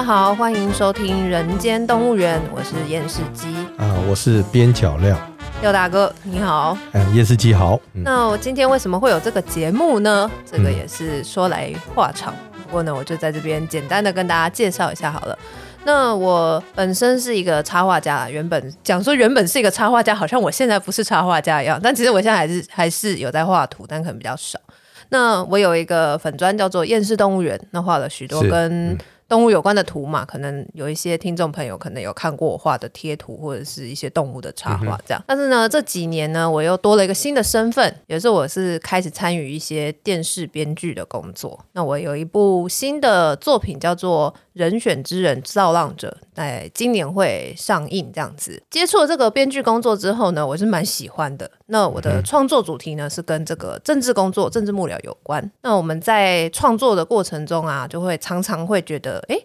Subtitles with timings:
[0.00, 5.14] 家好，欢迎收听《人间动物园》，我是验视机啊，我是边角料，
[5.60, 7.78] 廖大哥你好，嗯，验视机好。
[7.92, 10.30] 那我今天为什么会有这个节目呢？
[10.50, 12.34] 这个也是说来话长，
[12.64, 15.38] 不过呢，我就在这边简单的跟大家介绍一下好了。
[15.84, 24.58] 那我本身是一个插画家，原本讲说原本是一个插画家，好像我现在不是插画家一样，但其实我现在还是还是有在画图，但可能比较少。
[25.10, 28.96] 那我有一个粉砖叫做厌世动物园，那画了许多跟
[29.30, 35.22] 动物有关的图嘛，可能有一些听众朋友可能有看过我画的贴图或者是一些动物的插画这样。
[35.22, 41.64] 嗯、但是呢，这几年呢，我又多了一个新的身份，也是我是开始参与一些电视编剧的工作。
[41.74, 48.60] 那我有一部新的作品叫做《人选之人造浪者》，在今年会上映这样子。
[48.68, 51.48] 接触了这个编剧工作之后呢，我是蛮喜欢的。
[51.66, 55.48] 那我的创作主题呢，是跟这个政治工作、政治幕僚有关。
[55.62, 59.36] 那我们在创作的过程中啊，就会常常会觉得，哎，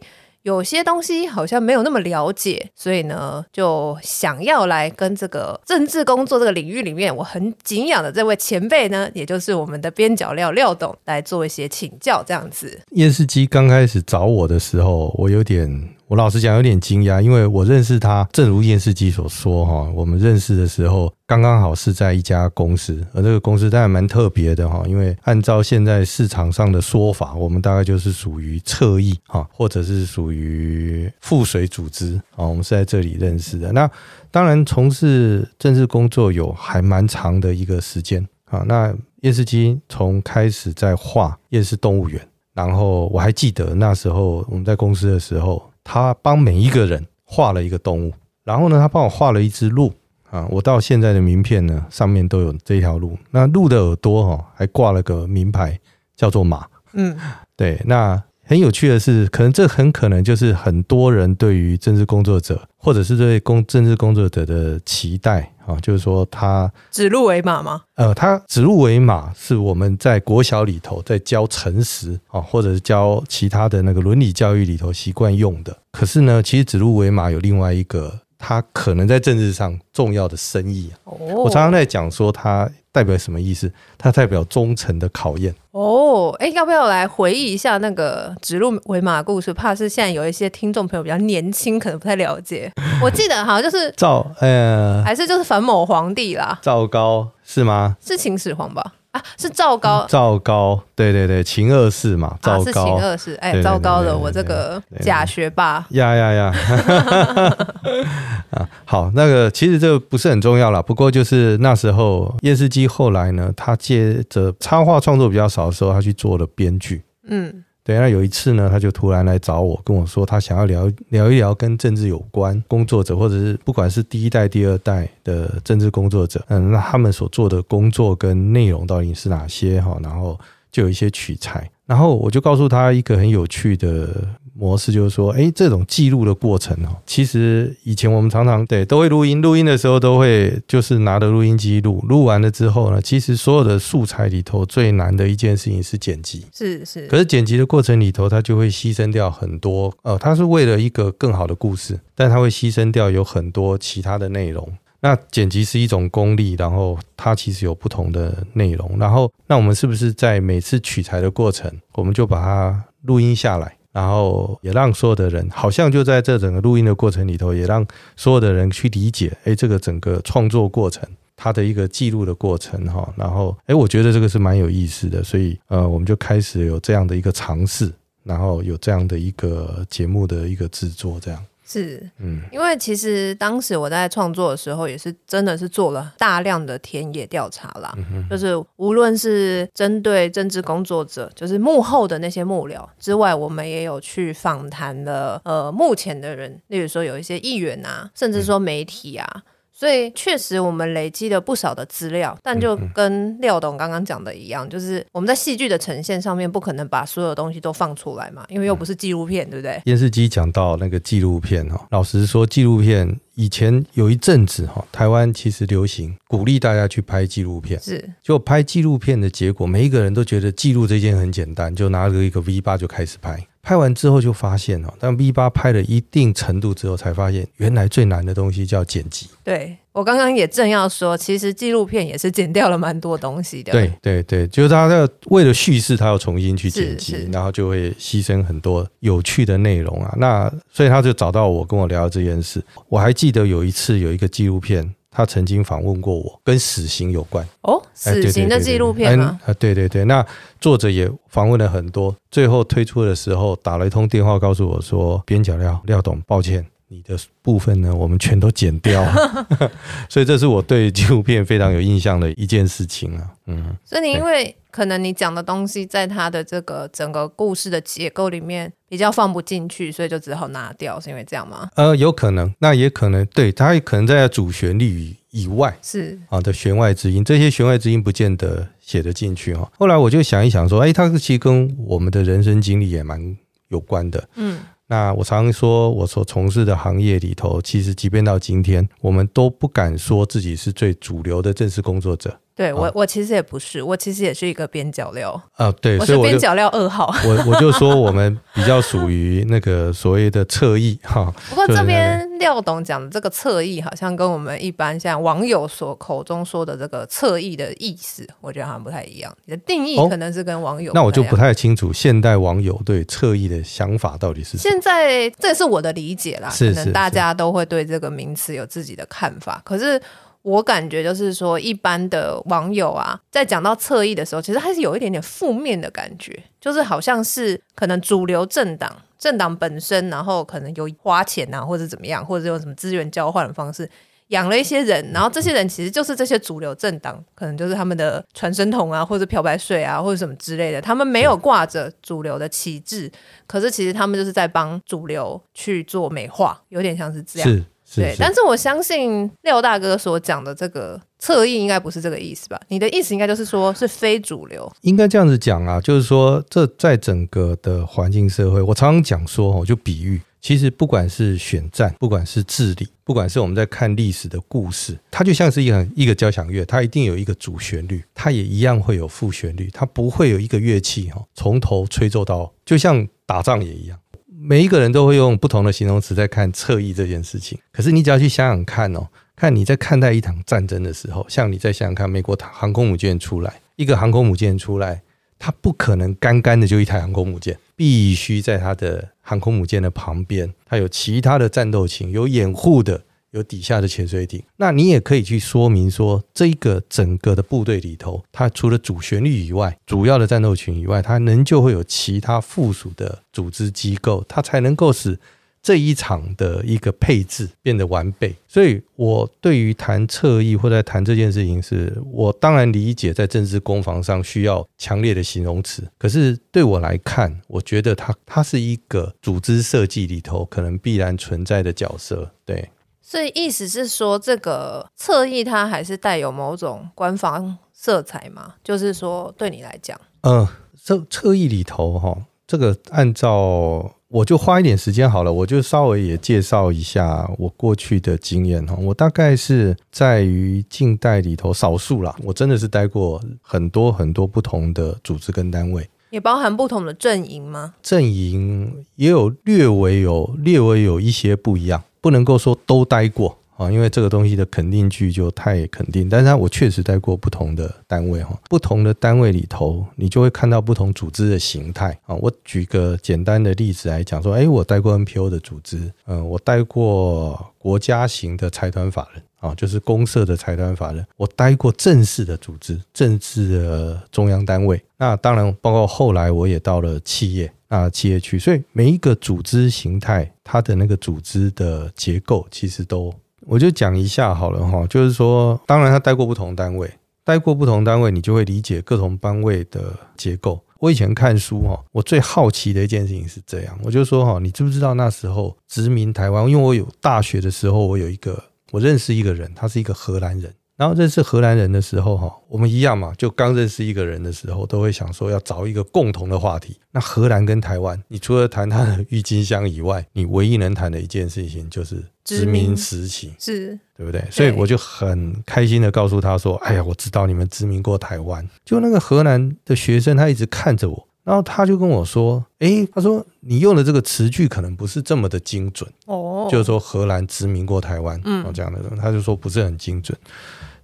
[0.44, 12.82] 有些东西好像没有那么了解，所以呢，就想要来跟这个政治工作这个领域里面我很敬仰的这位前辈呢，也就是我们的边角料廖董来做一些请教，这样子。
[12.92, 15.95] 验视机刚开始找我的时候，我有点。
[16.08, 33.72] 我老实讲有点惊讶，因为我认识他，正如验视机所说哈，我们认识的时候刚刚好是在一家公司，而这个公司当然蛮特别的哈，因为按照现在市场上的说法，我们大概就是属于侧翼哈，或者是属于附随组织啊，我们是在这里认识的。
[33.72, 33.90] 那
[34.30, 38.64] 当然从事政治工作有还蛮长的一个时间啊。
[38.68, 42.22] 那验视机从开始在画厌世动物园，
[42.54, 45.68] 然后我还记得那时候我们在公司的时候。
[45.86, 48.12] 他帮每一个人画了一个动物，
[48.44, 49.94] 然后呢，他帮我画了一只鹿
[50.30, 50.46] 啊。
[50.50, 53.18] 我到现在的名片呢，上面都有这条鹿。
[53.30, 55.80] 那鹿的耳朵哈，还挂了个名牌，
[56.16, 56.66] 叫做马。
[56.94, 57.16] 嗯，
[57.56, 57.80] 对。
[57.86, 65.52] 那很有趣的是，可能这很可能就是很多人对于政治工作者，或者是对公政治工作者的期待。
[65.66, 67.82] 啊，就是说他指鹿为马吗？
[67.96, 75.76] 呃，他指鹿为马是我们在国小里头在教诚实啊，或者是教其他的那个伦理教育里头习惯用的。
[75.96, 80.92] 可是呢，其实指鹿为马有另外一个，他可能在政治上重要的深意。
[81.06, 82.70] 哦，我常常在讲说它。
[82.96, 83.70] 代表什么意思？
[83.98, 85.54] 它代表忠诚的考验。
[85.72, 89.54] 哦，哎，要不要来回忆一下那个指鹿为马的故事？
[89.54, 92.72] 怕是现在有一些听众朋友比较年轻，可能不太了解。
[93.04, 96.58] 我记得好像就是赵，呃，还是就是反某皇帝啦。
[96.62, 97.98] 赵高是吗？
[98.00, 98.94] 是秦始皇吧？
[99.16, 106.54] 啊，是赵高，赵高，对对对，秦二世嘛，赵高，啊、是秦二世，哎，糟糕了，我这个假学霸，呀呀呀，
[108.52, 117.64] 啊，好，那个其实这个不是很重要啦，不过就是那时候叶世基后来呢，他接着插画创作比较少的时候，他去做了编剧，嗯。
[117.86, 130.00] 对，那有一次呢，他就突然来找我，跟我说他想要聊聊一聊跟政治有关工作者，或者是不管是第一代、第二代的政治工作者，嗯，那他们所做的工作跟内容到底是哪些哈？
[130.02, 130.36] 然后
[130.72, 134.10] 就有一些取材，然后我就告诉他一个很有趣的。
[134.58, 147.06] 模式就是说，哎，这种记录的过程哦，其实以前我们常常对都会录音，录音的时候都会就是拿着录音机录，录完了之后呢，其实所有的素材里头最难的一件事情是剪辑，是是。
[147.08, 154.66] 可是剪辑的过程里头，它就会牺牲掉很多，呃，它是为了一个更好的故事，但它会牺牲掉有很多其他的内容。
[155.06, 163.78] 那剪辑是一种功力，然后它其实有不同的内容，然后那我们是不是在每次取材的过程，我们就把它录音下来？
[163.92, 167.86] 然后也让所有的人，好像就在这整个录音的过程里头，也让
[168.16, 173.08] 所有的人去理解，哎，这个整个创作过程，它的一个记录的过程，哈。
[173.16, 181.40] 然后，哎，我觉得这个是蛮有意思的，所以，呃，我们就开始有这样的一个尝试，然后有这样的一个节目的一个制作，这样。
[181.66, 199.28] 是，嗯，因为其实当时我在创作的时候，也是真的是做了大量的田野调查啦，嗯、就是无论是针对政治工作者，就是幕后的那些幕僚之外，我们也有去访谈了呃目前的人，例如说有一些议员啊，甚至说媒体啊。
[199.36, 199.42] 嗯
[199.78, 209.82] 所以确实，我们累积了不少的资料，但就跟廖董刚刚讲的一样，就是我们在戏剧的呈现上面，不可能把所有东西都放出来嘛，因为又不是纪录片，对不对？
[209.84, 223.46] 电视机讲到那个纪录片哈，老实说，纪录片以前有一阵子哈，台湾其实流行鼓励大家去拍纪录片，是就拍纪录片的结果，每一个人都觉得记录这件很简单，就拿着一个 V 八就开始拍。
[223.66, 229.28] 拍完之后就发现哦，当 V 八拍了一定程度之后，才发现原来最难的东西叫剪辑。
[229.44, 233.72] 对，我刚刚也正要说，其实纪录片也是剪掉了蛮多东西的。
[233.72, 240.14] 对对对，就是他要为了叙事，他要重新去剪辑，然后就会牺牲很多有趣的内容啊。
[240.20, 242.64] 那所以他就找到我，跟我聊这件事。
[242.88, 244.94] 我还记得有一次有一个纪录片。
[245.16, 249.40] 他曾经访问过我，跟死刑有关哦，死刑的纪录片吗？
[249.46, 250.26] 啊，对对对，那
[250.60, 259.48] 作者也访问了很多，最后推出的时候打了一通电话，告诉我说：“边角料廖董，抱歉，你的部分呢，我们全都剪掉了。
[260.10, 263.32] ”所以这是我对纪录片非常有印象的一件事情啊。
[263.46, 271.70] 嗯，所以你因为可能你讲的东西在他的这个整个故事的结构里面比较放不进去，所以就只好拿掉，是因为这样吗？
[271.76, 279.72] 呃，有可能，那也可能，对，他也可能在主旋律以外是啊的弦外之音，这些弦外之音不见得写得进去哈。
[279.80, 283.38] 后来我就想一想说，哎，他其实跟我们的人生经历也蛮
[283.70, 284.28] 有关的。
[284.36, 292.38] 嗯，那我常常说，我所从事的行业里头，其实即便到今天，我们都不敢说自己是最主流的正式工作者。
[292.56, 295.70] 对我，我其实也不是，我其实也是一个边角料啊。
[295.82, 297.14] 对， 我是边角料二号。
[297.26, 301.30] 我我就说我们 比较属于那个所谓的侧翼哈。
[301.50, 309.36] 不过这边廖董讲的这个侧翼，好像跟我们一般像网友所口中说的这个侧翼的意思，我觉得好像不太一样。
[309.44, 314.62] 你的定义可能是跟网友、哦，那我就不太清楚现代网友对侧翼的想法到底是什么。
[314.64, 320.02] 现在这是我的理解啦，可能大家都会对这个名词有自己的看法，可是。
[320.46, 333.90] 我感觉就是说，一般的网友啊，在讲到侧翼的时候，其实还是有一点点负面的感觉，就是好像是可能主流政党，政党本身，然后可能有花钱啊，或者怎么样，或者用什么资源交换的方式
[334.28, 343.12] 养了一些人，然后这些人其实就是这些主流政党，可能就是他们的传声筒啊，或者漂白水啊，或者什么之类的，他们没有挂着主流的旗帜，
[343.48, 347.66] 可是其实他们就是在帮主流去做美化，有点像是这样。
[347.96, 352.60] 对，但是我相信廖大哥所讲的这个侧翼应该不是这个意思吧？
[352.68, 373.98] 你的意思应该就是说是非主流，应该这样子讲啊，就是说这在整个的环境社会，我常常讲说，我就比喻，其实不管是选战，不管是治理，不管是我们在看历史的故事，它就像是一个一个交响乐，它一定有一个主旋律，它也一样会有副旋律，它不会有一个乐器哈从头吹奏到，就像打仗也一样。
[374.48, 385.02] 每一个人都会用不同的形容词在看侧翼这件事情，可是你只要去想想看哦，看你在看待一场战争的时候，像你再想想看，美国航空母舰出来，一个航空母舰出来，
[385.40, 393.02] 它不可能干干的就一台航空母舰，必须在它的航空母舰的旁边，它有其他的战斗群，有掩护的。
[393.36, 405.20] 有底下的潜水艇，那你也可以去说明说，这个整个的部队里头，它除了主旋律以外，主要的战斗群以外，它仍旧会有其他附属的组织机构，它才能够使
[405.62, 408.34] 这一场的一个配置变得完备。
[408.48, 422.70] 所以，我对于谈侧翼或者谈这件事情是，是我当然理解在政治攻防上需要强烈的形容词，可是对我来看，我觉得它它是一个组织设计里头可能必然存在的角色，对。
[423.08, 428.56] 所以意思是说，这个侧翼它还是带有某种官方色彩吗？
[428.64, 430.48] 就是说，对你来讲，嗯，
[430.84, 432.18] 这侧翼里头哈，
[432.48, 438.76] 这个按照我就花一点时间好了，我就稍微也介绍一下我过去的经验哈。
[438.82, 447.76] 我大概是在于近代里头少数啦，我真的是待过很多很多不同的组织跟单位，也包含不同的阵营吗？
[447.84, 451.84] 阵营也有略微有略微有一些不一样。
[452.06, 456.08] 不能够说都待过啊，因为这个东西的肯定句就太肯定。
[456.08, 462.14] 但是，我确实待过不同的单位哈，不同的单位里头，你就会看到不同组织的形态啊。
[462.14, 471.04] 我举个简单的例子来讲说，哎，我待过 NPO 的组织，嗯，我待过国家型的财团法人啊，就是公社的财团法人。
[471.18, 474.80] 我待过正式的组织，正式的中央单位。
[474.98, 477.52] 那当然，包括后来我也到了企业。
[477.68, 484.86] 啊，企业区，所以每一个组织形态，它的那个组织的结构，其实都，我就讲一下好了哈。
[484.88, 486.92] 就是说，当然他待过不同单位，
[487.24, 490.64] 待过不同单位，你就会理解各种单位的结构。
[490.80, 496.48] 我以前看书哈，我最好奇的一件事情是这样，我就说哈，你知不知道那时候殖民台湾？
[496.48, 500.54] 因为我有大学的时候，我有一个我认识一个人，他是一个荷兰人。
[500.78, 506.78] 然后认识荷兰人的时候，哈，我们一样嘛，就刚认识一个人的时候，都会想说要找一个共同的话题。
[506.92, 514.22] 那荷兰跟台湾，你除了谈他的郁金香以外，你唯一能谈的一件事情就是殖民时期，是，对不对？
[514.30, 530.18] 所以我就很开心的告诉他说：“哎呀，我知道你们殖民过台湾。”就那个荷兰的学生，他一直看着我，然后他就跟我说：“诶，他说你用的这个词句可能不是这么的精准哦，就是说荷兰殖民过台湾，嗯，这样的，他就说不是很精准。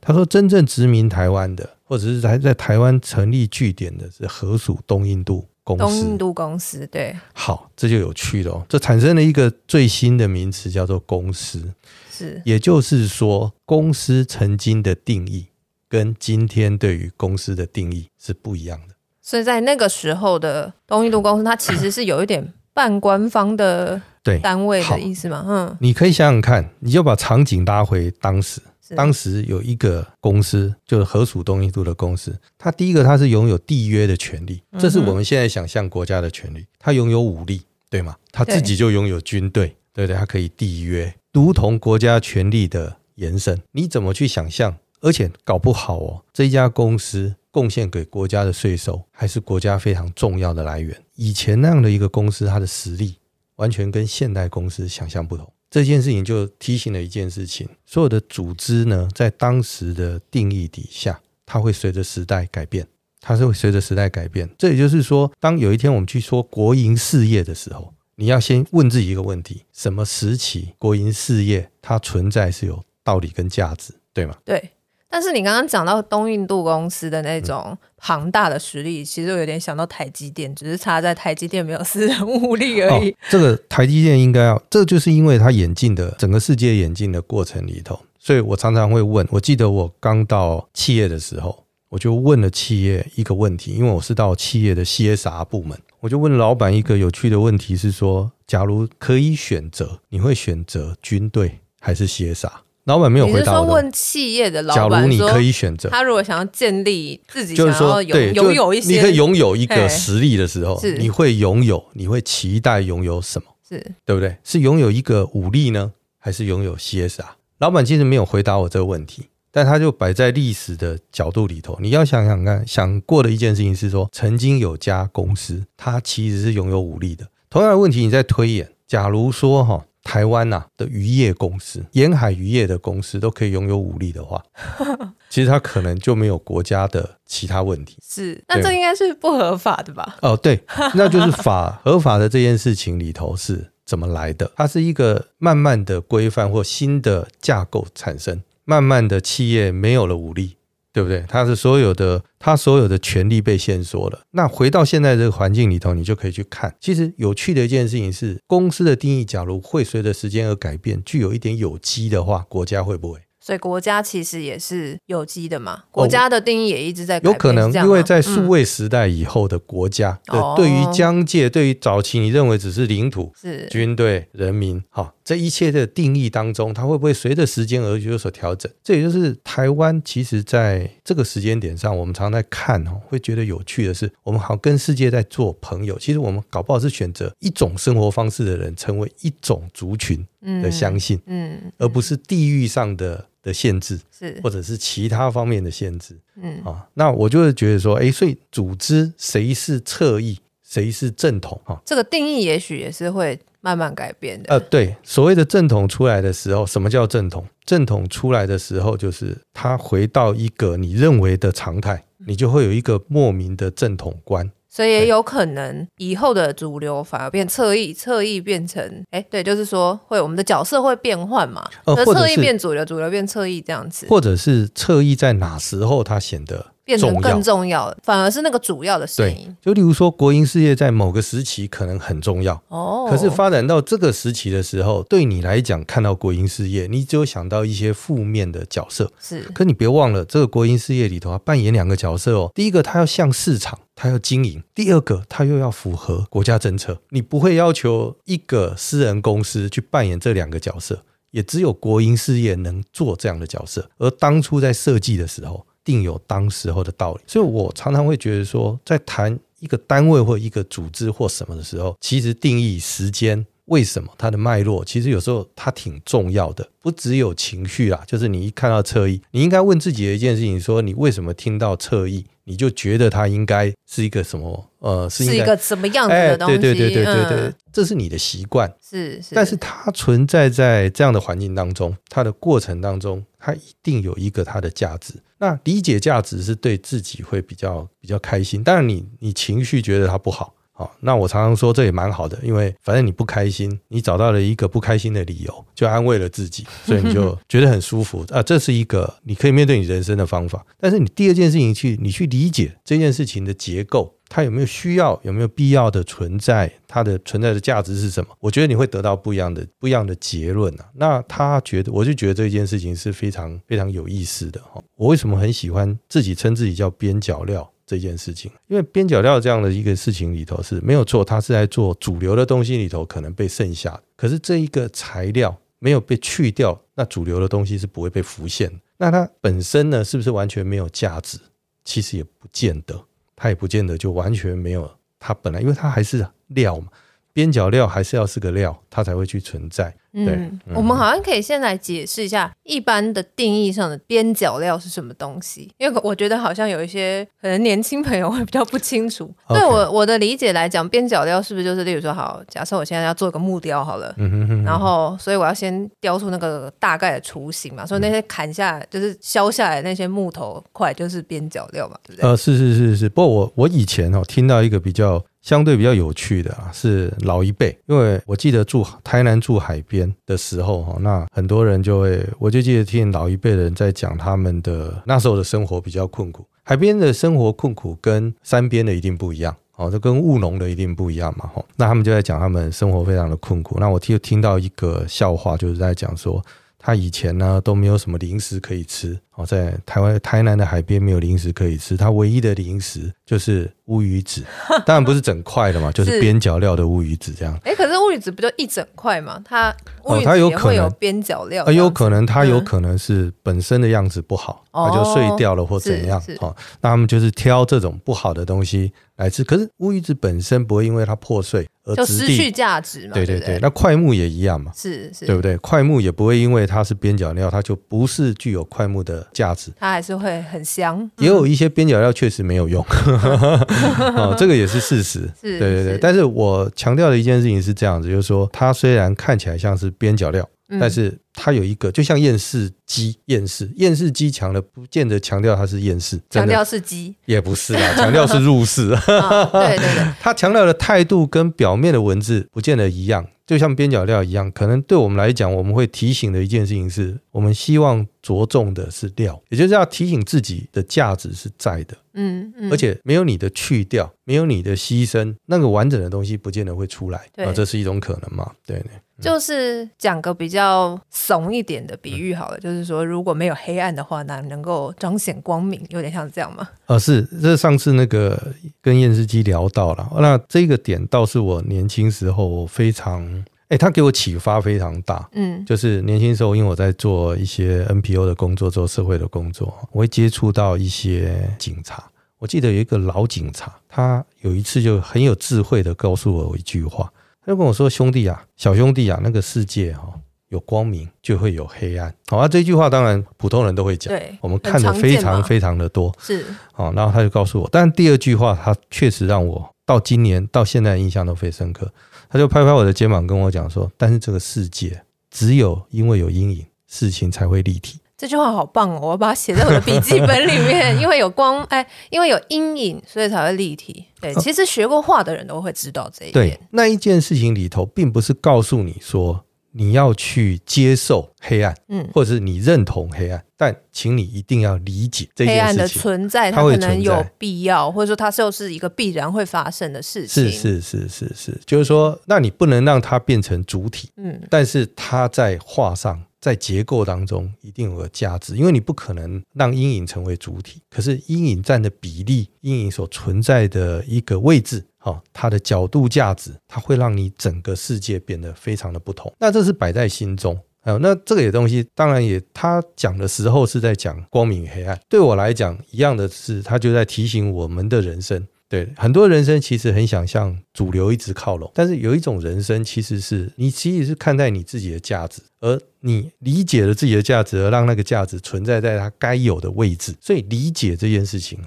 [0.01, 5.83] 他说真正殖民台湾的，或者是还在台湾成立据点的是荷属东印度公司。
[5.83, 7.15] 东印度公司，对。
[7.33, 11.71] 好，这就有趣了哦，这产生了一个最新的名词，叫做公司。
[12.09, 15.47] 是，也就是说，公司曾经的定义
[15.87, 18.95] 跟今天对于公司的定义是不一样的。
[19.21, 25.45] 所以在那个时候的东印度公司，它其实是有一点半官方的对单位的意思嘛？
[25.47, 28.61] 嗯，你可以想想看，你就把场景拉回当时，
[28.95, 38.15] 当时有一个公司，就是河属东印度的公司，它第一个它是拥有缔约的权利，这是我们现在想象国家的权利，它拥有武力，对吗？
[38.31, 43.59] 它自己就拥有军队，对不对，它可以缔约，如同国家权力的延伸。
[43.71, 44.77] 你怎么去想象？
[45.01, 47.35] 而且搞不好哦，这家公司。
[47.53, 50.97] 贡献给国家的税收还是国家非常重要的来源。
[51.15, 53.17] 以前那样的一个公司，它的实力
[53.61, 55.47] 完全跟现代公司想象不同。
[55.69, 62.87] 这件事情就提醒了一件事情：所有的组织呢，在当时的定义底下，它会随着时代改变，
[63.21, 64.49] 它是会随着时代改变。
[64.57, 74.35] 这也就是说，当有一天我们去说国营事业的时候，你要先问自己一个问题：什么时期国营事业它存在是有道理跟价值，对吗？
[74.43, 74.71] 对。
[75.11, 83.11] 但是你刚刚讲到东印度公司的那种庞大的实力，其实我有点想到台积电，只是差在台积电没有私人物力而已。
[83.11, 89.27] 哦，这个台积电应该要，这就是因为它演进的整个世界演进的过程里头，所以我常常会问。
[89.31, 102.49] 我记得我刚到企业的时候，我就问了企业一个问题，因为我是到企业的 CSR 部门，我就问老板一个有趣的问题是说，假如可以选择，你会选择军队还是 CSR？
[102.85, 103.39] 老板没有回答。
[103.39, 113.47] 你是说问企业的老板，假如你可以选择，他如果想要建立自己，就是说拥拥有一些，你可以拥有一个实力的时候，你会拥有，你会期待拥有什么？
[113.69, 114.35] 是对不对？
[114.43, 117.23] 是拥有一个武力呢，还是拥有 CSR？
[117.59, 127.27] 老板其实没有回答我这个问题，但他就摆在历史的角度里头，你要想想看，想过的一件事情是说，曾经有家公司，它其实是拥有武力的。
[127.49, 129.85] 同样的问题，你在推演，假如说哈。
[130.03, 134.43] 台湾呐的渔业公司，沿海渔业的公司都可以拥有武力的话，
[135.29, 137.97] 其实它可能就没有国家的其他问题。
[138.03, 140.17] 是，那这应该是不合法的吧？
[140.21, 140.63] 哦，对，
[140.95, 144.51] 那就是法合法的这件事情里头是怎么来的？
[144.55, 150.57] 它是一个慢慢的规范或新的架构产生，慢慢的企业没有了武力。
[150.93, 151.23] 对不对？
[151.27, 154.21] 他是所有的，他所有的权利被限缩了。
[154.31, 156.75] 那回到现在这个环境里头，你就可以去看。
[156.79, 163.19] 其实有趣的一件事情是，公司的定义，假如会随着时间而改变，具有一点有机的话，国家会不会？
[163.43, 167.33] 所以国家其实也是有机的嘛，国家的定义也一直在改变。
[167.33, 178.69] 有可能，因为在数位时代以后的国家，嗯、对于疆界，对于早期你认为只是领土、是军队、人民，好，这一切的定义当中，它会不会随着时间而有所调整？
[178.83, 185.97] 这也就是台湾其实在这个时间点上，我们常常在看哦，会觉得有趣的是，我们好跟世界在做朋友。
[185.97, 190.27] 其实我们搞不好是选择一种生活方式的人，成为一种族群
[190.61, 193.25] 的相信，嗯，嗯，而不是地域上的。
[193.43, 201.81] 的限制是，或者是其他方面的限制，嗯啊，那我就会觉得说，哎，所以组织谁是侧翼，谁是正统啊？
[201.83, 204.49] 这个定义也许也是会慢慢改变的。
[204.49, 207.45] 呃，对，所谓的正统出来的时候，什么叫正统？
[207.63, 214.51] 正统出来的时候，就是它回到一个你认为的常态，你就会有一个莫名的正统观。
[214.73, 229.55] 所以也有可能以后的主流反而变侧翼，侧翼变成哎，对，就是说会我们的角色会变换嘛，呃，侧翼变主流，主流变侧翼这样子，或者是侧翼在哪时候它显得变成更重要，反而是那个主要的声音。
[229.61, 239.11] 就例如说，国营事业在某个时期可能很重要哦，可是发展到这个时期的时候，对你来讲，看到国营事业，你只有想到一些负面的角色。
[239.19, 242.51] 是，可你别忘了，这个国营事业里头，啊扮演两个角色哦。
[242.55, 246.99] 第一个，它要向市场，它要经营；第二个，它又要符合国家政策。
[247.09, 253.89] 你不会要求一个私人公司去扮演这两个角色，也只有国营事业能做这样的角色。
[253.97, 274.69] 而当初在设计的时候，定有当时候的道理，所以我常常会觉得说，在谈一个单位或一个组织或什么的时候，其实定义时间为什么它的脉络，其实有时候它挺重要的，不只有情绪啊，就是你一看到侧翼，你应该问自己的一件事情：说你为什么听到侧翼，你就觉得它应该是一个什么？
[274.79, 276.55] 呃，是，是一个什么样子的东西？
[276.55, 278.71] 哎、对对对对对对，嗯、这是你的习惯。
[278.81, 285.13] 是是，但是它存在在这样的环境当中，它的过程当中，它一定有一个它的价值。
[285.37, 288.63] 那理解价值是对自己会比较比较开心。
[288.63, 290.53] 当然你，你你情绪觉得它不好。
[291.01, 298.41] 那我常常说这也蛮好的，因为反正你不开心，你找到了一个不开心的理由，就安慰了自己，所以你就 觉得很舒服啊。
[298.41, 300.65] 这是一个你可以面对你人生的方法。
[300.79, 308.29] 但是你第二件事情去，你去理解这件事情的结构，它有没有需要，有没有必要的存在，它的存在的价值是什么？
[308.39, 310.85] 我觉得你会得到不一样的不一样的结论啊。
[310.95, 314.81] 那他觉得，我就觉得这件事情是非常非常有意思的哈。
[314.95, 317.69] 我为什么很喜欢自己称自己叫边角料？
[317.91, 324.01] 这件事情，因为边角料这样的一个事情里头是没有错，它是在做主流的东西里头可能被剩下。
[324.15, 328.71] 可是这一个材料没有被去掉，那主流的东西是不会被浮现。
[328.95, 331.37] 那它本身呢，是不是完全没有价值？
[331.83, 333.03] 其实也不见得，
[333.35, 334.89] 它也不见得就完全没有。
[335.19, 336.87] 它本来因为它还是料嘛，
[337.33, 339.93] 边角料还是要是个料，它才会去存在。
[340.13, 349.31] 对，嗯，我们好像可以先来解释一下一般的定义上的边角料是什么东西，因为我觉得好像有一些可能年轻朋友会比较不清楚。
[349.47, 349.59] Okay.
[349.59, 362.29] 对我我的理解来讲，边角料是不是就是例如说，好，假设我现在要做个木雕好了，嗯哼哼，然后所以我要先雕出那个大概的雏形嘛，所以那些砍下来就是削下来那些木头块就是边角料嘛，对不对？
[362.29, 370.11] 呃，是是是是，不过我我以前哦听到一个比较相对比较有趣的啊，是老一辈，因为我记得住台南住海边。
[370.25, 383.77] 的时候哈，那很多人就会，我就记得听老一辈的人在讲他们的那时候的生活比较困苦，海边的生活困苦跟山边的一定不一样，哦，这跟务农的一定不一样嘛，哈，那他们就在讲他们生活非常的困苦。
[383.79, 386.41] 那我听听到一个笑话，就是在讲说，
[386.79, 394.43] 他以前呢都没有什么零食可以吃，哦，在台湾台南的海边没有零食可以吃，它唯一的零食就是乌鱼子，
[394.85, 397.57] 当然不是整块的嘛，就是边角料的乌鱼子这样。
[397.63, 399.41] 哎，可是乌鱼子不就一整块吗？
[399.45, 399.73] 它
[400.03, 406.21] 哦，它有可能有边角料，有可能它有可能是本身的样子不好，它就碎掉了或怎样。
[406.39, 409.45] 哦，那他们就是挑这种不好的东西来吃。
[409.45, 411.65] 可是乌鱼子本身不会因为它破碎。
[411.83, 413.15] 而失去价值嘛？
[413.15, 414.71] 对对对，那块木也一样嘛？
[414.75, 415.57] 是是，对不对？
[415.57, 419.71] 块木也不会因为它是边角料，它就不是具有块木的价值。
[419.79, 421.09] 它还是会很香。
[421.17, 422.83] 也有一些边角料确实没有用，
[424.15, 425.29] 哦，这个也是事实。
[425.41, 430.47] 对对对，但是我强调的一件事情是这样子，就是说它虽然看起来像是边角料。
[430.79, 438.91] 但是它有一个，就像厌世机，厌世厌世机强了，不见得强调它是厌世，强调是机，也不是啦，强调是入世。
[438.91, 443.27] 哦、 对对对， 它强调的态度跟表面的文字不见得一样。
[443.47, 451.97] 就像边角料一样，可能对我们来讲，我们会提醒的一件事情是，我们希望着重的是料，也就是要提醒自己的价值是在的。
[452.13, 457.19] 嗯嗯，而且没有你的去掉，没有你的牺牲，那个完整的东西不见得会出来。
[457.37, 458.49] 啊，这是一种可能嘛？
[458.65, 458.91] 对对。
[459.19, 466.67] 就是讲个比较怂一点的比喻好了，就是说如果没有黑暗的话，那能够彰显光明，有点像这样吗？
[466.87, 473.45] 呃，是，这上次那个跟验视机聊到了，那这个点倒是我年轻时候非常。
[473.69, 475.29] 哎，他给我启发非常大。
[475.31, 482.03] 嗯，就是年轻时候，因为我在做一些 NPO 的工作，做社会的工作，我会接触到一些警察。
[482.37, 487.13] 我记得有一个老警察，他有一次就很有智慧的告诉我一句话，
[487.45, 490.19] 他就跟我说：“兄弟啊，小兄弟啊，那个世界哈，
[490.51, 496.15] 有光明就会有黑暗。”好啊，这句话当然普通人都会讲，对，我们看的非常非常的多。
[496.19, 501.91] 是，好，然后他就告诉我，但第二句话，他确实让我到今年到现在印象都非常深刻。
[502.29, 508.99] 他就拍拍我的肩膀，跟我讲说：“但是这个世界只有因为有阴影，事情才会立体。”这句话好棒哦！
[509.01, 510.95] 我要把它写在我的笔记本里面。
[511.01, 514.05] 因为有光，哎，因为有阴影，所以才会立体。
[514.21, 516.49] 对，其实学过画的人都会知道这一点。
[516.49, 519.43] 对，那一件事情里头，并不是告诉你说。
[519.71, 530.43] 你要去接受黑暗，嗯，或者是你认同黑暗，但请你一定要理解这件事情，黑暗的存在，它可能有必要，或者说它就是一个必然会发生的事情。
[530.43, 544.83] 是是是是是，就是说，那你不能让它变成主体，嗯，但是它在画上，在结构当中一定有个价值，因为你不可能让阴影成为主体，可是阴影占的比例，阴影所存在的一个位置。
[545.03, 549.33] 好，它的角度价值，它会让你整个世界变得非常的不同。
[549.39, 550.57] 那这是摆在心中。
[550.83, 554.99] 还有，那这个东西，当然也，他讲的时候是在讲光明与黑暗。
[555.09, 558.47] 对我来讲，一样的是，他就在提醒我们的人生。
[558.67, 570.15] 对，很多人生其实很想向主流一直靠拢，但是有一种人生，其实是你其实是看待你自己的价值，而你理解了自己的价值，而让那个价值存在在它该有的位置。
[570.21, 571.59] 所以理解这件事情